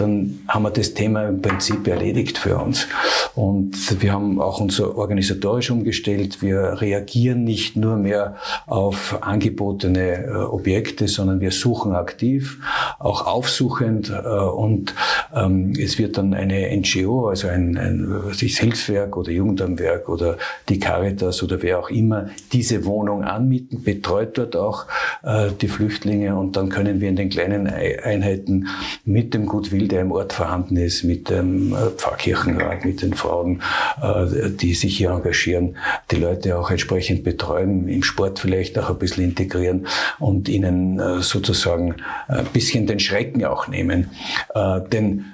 dann 0.02 0.40
haben 0.48 0.64
wir 0.64 0.72
das 0.72 0.94
Thema 0.94 1.28
im 1.28 1.42
Prinzip 1.42 1.88
erledigt 1.88 2.38
für 2.38 2.58
uns. 2.58 2.88
Und 3.36 4.02
wir 4.02 4.12
haben 4.12 4.42
auch 4.42 4.60
unser 4.60 4.98
organisatorisch 4.98 5.70
umgestellt. 5.70 6.42
Wir 6.42 6.82
reagieren 6.82 7.44
nicht 7.44 7.76
nur 7.76 7.98
mehr 7.98 8.36
auf 8.66 9.20
angebotene 9.22 10.26
äh, 10.26 10.34
Objekte, 10.36 11.08
sondern 11.08 11.40
wir 11.40 11.52
suchen 11.52 11.94
aktiv, 11.94 12.60
auch 13.00 13.28
aufsuchend. 13.28 14.10
Äh, 14.10 14.28
und 14.28 14.96
ähm, 15.36 15.74
es 15.80 16.00
wird 16.00 16.18
dann 16.18 16.34
eine 16.34 16.76
NGO, 16.76 17.30
also 17.30 17.48
ein, 17.48 17.78
ein 17.78 18.24
Hilfswerk 18.34 19.16
oder 19.16 19.32
Jugendamtwerk 19.32 20.10
oder 20.10 20.38
die 20.68 20.80
Caritas 20.80 21.44
oder 21.44 21.62
wer 21.62 21.80
auch 21.80 21.90
immer, 21.90 22.30
diese 22.52 22.86
Wohnung 22.86 23.24
anmieten, 23.24 23.84
betreut 23.84 24.38
dort 24.38 24.56
auch 24.56 24.88
äh, 25.24 25.50
die 25.62 25.68
Flüchtlinge. 25.68 26.36
Und 26.36 26.56
dann 26.58 26.70
können 26.70 27.02
wir 27.02 27.10
in 27.10 27.16
den 27.16 27.30
kleinen 27.30 27.68
Einheiten 27.68 28.68
mit 29.06 29.34
dem 29.34 29.46
Gutwill, 29.46 29.90
der 29.91 30.01
im 30.01 30.12
Ort 30.12 30.34
vorhanden 30.34 30.77
ist, 30.77 31.04
mit 31.04 31.30
dem 31.30 31.75
Pfarrkirchenrat, 31.97 32.86
mit 32.86 33.01
den 33.01 33.13
Frauen, 33.13 33.62
äh, 34.01 34.49
die 34.49 34.73
sich 34.73 34.97
hier 34.97 35.12
engagieren, 35.12 35.77
die 36.10 36.15
Leute 36.15 36.58
auch 36.58 36.71
entsprechend 36.71 37.23
betreuen, 37.23 37.88
im 37.88 38.04
Sport 38.04 38.39
vielleicht 38.39 38.80
auch 38.80 38.89
ein 38.89 38.97
bisschen 38.97 39.23
integrieren 39.23 39.88
und 40.19 40.49
ihnen 40.49 40.99
äh, 40.99 41.21
sozusagen 41.21 41.95
ein 42.27 42.45
bisschen 42.54 42.88
den 42.88 42.99
Schrecken 42.99 43.45
auch 43.45 43.67
nehmen. 43.67 44.10
Äh, 44.54 44.82
denn 44.91 45.25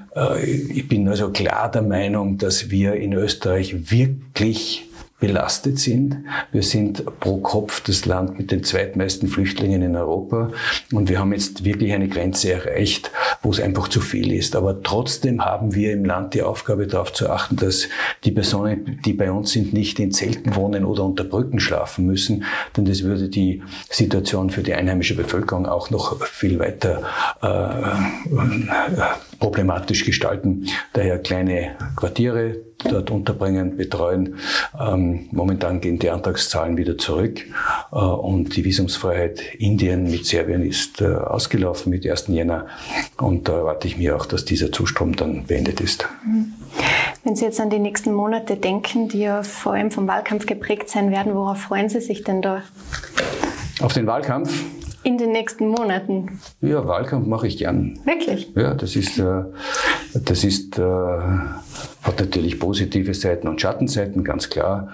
ich 0.43 0.87
bin 0.87 1.07
also 1.07 1.29
klar 1.29 1.69
der 1.69 1.83
Meinung, 1.83 2.39
dass 2.39 2.71
wir 2.71 2.95
in 2.95 3.13
Österreich 3.13 3.91
wirklich 3.91 4.87
belastet 5.19 5.79
sind. 5.79 6.17
Wir 6.51 6.61
sind 6.61 7.03
pro 7.19 7.37
Kopf 7.37 7.81
das 7.81 8.05
Land 8.05 8.37
mit 8.37 8.51
den 8.51 8.63
zweitmeisten 8.63 9.27
Flüchtlingen 9.29 9.81
in 9.81 9.95
Europa 9.95 10.51
und 10.91 11.09
wir 11.09 11.19
haben 11.19 11.33
jetzt 11.33 11.63
wirklich 11.65 11.93
eine 11.93 12.07
Grenze 12.07 12.53
erreicht, 12.53 13.11
wo 13.47 13.51
es 13.51 13.61
einfach 13.61 13.87
zu 13.87 14.01
viel 14.01 14.33
ist. 14.33 14.57
Aber 14.57 14.83
trotzdem 14.83 15.43
haben 15.45 15.73
wir 15.73 15.93
im 15.93 16.03
Land 16.03 16.33
die 16.33 16.41
Aufgabe 16.41 16.85
darauf 16.85 17.13
zu 17.13 17.29
achten, 17.29 17.55
dass 17.55 17.87
die 18.25 18.31
Personen, 18.31 18.99
die 19.05 19.13
bei 19.13 19.31
uns 19.31 19.51
sind, 19.53 19.71
nicht 19.71 19.99
in 19.99 20.11
Zelten 20.11 20.53
wohnen 20.55 20.83
oder 20.83 21.05
unter 21.05 21.23
Brücken 21.23 21.61
schlafen 21.61 22.05
müssen, 22.05 22.43
denn 22.75 22.83
das 22.83 23.03
würde 23.03 23.29
die 23.29 23.63
Situation 23.89 24.49
für 24.49 24.63
die 24.63 24.73
einheimische 24.73 25.15
Bevölkerung 25.15 25.65
auch 25.65 25.89
noch 25.91 26.21
viel 26.25 26.59
weiter 26.59 27.03
äh, 27.41 29.37
problematisch 29.39 30.03
gestalten. 30.03 30.67
Daher 30.91 31.17
kleine 31.17 31.77
Quartiere 31.95 32.66
dort 32.83 33.11
unterbringen, 33.11 33.77
betreuen. 33.77 34.35
Ähm, 34.79 35.27
momentan 35.31 35.81
gehen 35.81 35.99
die 35.99 36.09
Antragszahlen 36.09 36.77
wieder 36.77 36.97
zurück 36.97 37.41
äh, 37.91 37.95
und 37.95 38.55
die 38.55 38.63
Visumsfreiheit 38.63 39.41
Indien 39.57 40.09
mit 40.09 40.25
Serbien 40.25 40.63
ist 40.63 41.01
äh, 41.01 41.07
ausgelaufen 41.07 41.89
mit 41.89 42.07
1. 42.07 42.27
Jänner 42.27 42.67
und 43.17 43.47
da 43.47 43.57
erwarte 43.57 43.87
ich 43.87 43.97
mir 43.97 44.15
auch, 44.15 44.25
dass 44.25 44.45
dieser 44.45 44.71
Zustrom 44.71 45.15
dann 45.15 45.45
beendet 45.45 45.81
ist. 45.81 46.07
Mhm. 46.25 46.53
Wenn 47.23 47.35
Sie 47.35 47.45
jetzt 47.45 47.59
an 47.59 47.69
die 47.69 47.79
nächsten 47.79 48.13
Monate 48.13 48.55
denken, 48.55 49.09
die 49.09 49.19
ja 49.19 49.43
vor 49.43 49.73
allem 49.73 49.91
vom 49.91 50.07
Wahlkampf 50.07 50.45
geprägt 50.45 50.89
sein 50.89 51.11
werden, 51.11 51.33
worauf 51.33 51.59
freuen 51.59 51.89
Sie 51.89 51.99
sich 51.99 52.23
denn 52.23 52.41
da? 52.41 52.61
Auf 53.81 53.93
den 53.93 54.07
Wahlkampf? 54.07 54.63
in 55.03 55.17
den 55.17 55.31
nächsten 55.31 55.69
Monaten? 55.69 56.41
Ja, 56.59 56.85
Wahlkampf 56.85 57.27
mache 57.27 57.47
ich 57.47 57.57
gern. 57.57 57.97
Wirklich? 58.03 58.51
Ja, 58.55 58.73
das 58.73 58.97
ist, 58.97 59.17
äh, 59.17 59.43
das 60.13 60.43
ist, 60.43 60.77
äh, 60.77 60.83
hat 62.07 62.19
natürlich 62.19 62.57
positive 62.57 63.13
Seiten 63.13 63.47
und 63.47 63.59
Schattenseiten, 63.59 64.23
ganz 64.23 64.49
klar. 64.49 64.89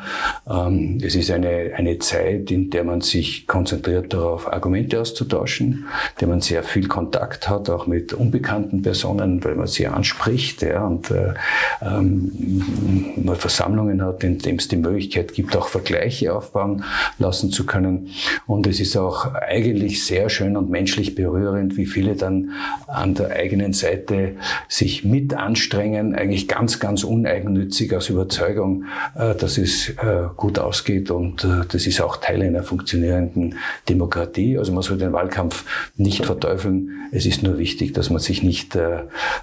Ähm, 0.49 0.97
es 1.01 1.15
ist 1.15 1.29
eine, 1.29 1.71
eine 1.75 1.99
Zeit, 1.99 2.49
in 2.49 2.71
der 2.71 2.83
man 2.83 3.01
sich 3.01 3.45
konzentriert 3.45 4.11
darauf, 4.13 4.51
Argumente 4.51 4.99
auszutauschen, 4.99 5.67
in 5.67 5.85
der 6.19 6.27
man 6.27 6.41
sehr 6.41 6.63
viel 6.63 6.87
Kontakt 6.87 7.47
hat, 7.47 7.69
auch 7.69 7.85
mit 7.85 8.13
unbekannten 8.13 8.81
Personen, 8.81 9.43
weil 9.43 9.55
man 9.55 9.67
sie 9.67 9.85
anspricht, 9.85 10.63
ja, 10.63 10.85
und 10.85 11.11
äh, 11.11 11.33
ähm, 11.81 13.13
man 13.23 13.35
Versammlungen 13.35 14.03
hat, 14.03 14.23
in 14.23 14.39
dem 14.39 14.55
es 14.55 14.67
die 14.67 14.77
Möglichkeit 14.77 15.33
gibt, 15.33 15.55
auch 15.55 15.67
Vergleiche 15.67 16.33
aufbauen 16.33 16.83
lassen 17.19 17.51
zu 17.51 17.65
können. 17.65 18.09
Und 18.47 18.65
es 18.65 18.79
ist 18.79 18.97
auch 18.97 19.33
eigentlich 19.35 20.03
sehr 20.03 20.29
schön 20.29 20.57
und 20.57 20.71
menschlich 20.71 21.13
berührend, 21.13 21.77
wie 21.77 21.85
viele 21.85 22.15
dann 22.15 22.51
an 22.87 23.13
der 23.13 23.29
eigenen 23.29 23.73
Seite 23.73 24.35
sich 24.67 25.03
mit 25.03 25.35
anstrengen, 25.35 26.15
eigentlich 26.15 26.47
ganz, 26.47 26.79
ganz 26.79 27.02
uneigennützig 27.03 27.95
aus 27.95 28.09
Überzeugung, 28.09 28.85
äh, 29.15 29.35
dass 29.35 29.57
es 29.57 29.89
äh, 29.89 30.27
gut 30.35 30.59
ausgeht 30.59 31.11
und 31.11 31.43
äh, 31.43 31.61
das 31.69 31.87
ist 31.87 32.01
auch 32.01 32.17
Teil 32.17 32.41
einer 32.41 32.63
funktionierenden 32.63 33.55
Demokratie. 33.89 34.57
Also 34.57 34.71
man 34.71 34.83
soll 34.83 34.97
den 34.97 35.13
Wahlkampf 35.13 35.65
nicht 35.97 36.25
verteufeln. 36.25 36.89
Es 37.11 37.25
ist 37.25 37.43
nur 37.43 37.57
wichtig, 37.57 37.93
dass 37.93 38.09
man 38.09 38.19
sich 38.19 38.41
nicht 38.41 38.77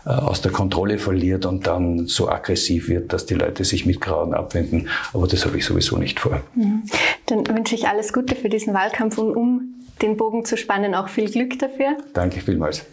aus 0.04 0.42
der 0.42 0.50
Kontrolle 0.50 0.98
verliert 0.98 1.46
und 1.46 1.66
dann 1.66 2.06
so 2.06 2.28
aggressiv 2.28 2.88
wird, 2.88 3.12
dass 3.12 3.26
die 3.26 3.34
Leute 3.34 3.64
sich 3.64 3.86
mit 3.86 4.00
Grauen 4.00 4.34
abwenden. 4.34 4.88
Aber 5.12 5.28
das 5.28 5.46
habe 5.46 5.56
ich 5.56 5.64
sowieso 5.64 5.96
nicht 5.96 6.18
vor. 6.18 6.40
Mhm. 6.54 6.82
Dann 7.26 7.46
wünsche 7.46 7.76
ich 7.76 7.86
alles 7.86 8.12
Gute 8.12 8.34
für 8.34 8.48
diesen 8.48 8.74
Wahlkampf 8.74 9.18
und 9.18 9.36
um 9.36 9.79
den 10.02 10.16
Bogen 10.16 10.44
zu 10.44 10.56
spannen. 10.56 10.94
Auch 10.94 11.08
viel 11.08 11.30
Glück 11.30 11.58
dafür. 11.58 11.96
Danke 12.12 12.40
vielmals. 12.40 12.84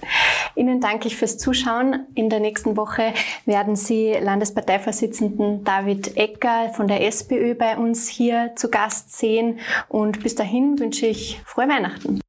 Ihnen 0.56 0.82
danke 0.82 1.08
ich 1.08 1.16
fürs 1.16 1.38
Zuschauen. 1.38 2.06
In 2.16 2.30
der 2.30 2.40
nächsten 2.40 2.78
Woche 2.78 3.14
werden 3.46 3.76
Sie 3.76 4.14
Landesparteivorsitzenden 4.14 5.64
David 5.64 6.18
Ecker 6.18 6.70
von 6.74 6.88
der 6.88 7.06
SPÖ 7.06 7.56
bei 7.56 7.78
uns 7.78 8.08
hier 8.08 8.52
zu 8.56 8.70
Gast 8.70 9.18
sehen. 9.18 9.60
Und 9.88 10.24
bis 10.24 10.36
dahin 10.36 10.80
wünsche 10.80 11.06
ich 11.06 11.42
frohe 11.46 11.68
Weihnachten. 11.68 12.20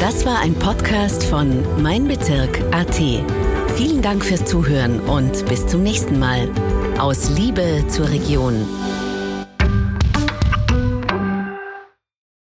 Das 0.00 0.26
war 0.26 0.40
ein 0.40 0.54
Podcast 0.54 1.24
von 1.24 1.64
Mein 1.82 2.06
Bezirk 2.06 2.60
AT. 2.72 3.00
Vielen 3.74 4.02
Dank 4.02 4.24
fürs 4.24 4.44
Zuhören 4.44 5.00
und 5.00 5.46
bis 5.46 5.66
zum 5.66 5.82
nächsten 5.82 6.18
Mal. 6.18 6.48
Aus 6.98 7.30
Liebe 7.30 7.84
zur 7.88 8.08
Region. 8.10 8.66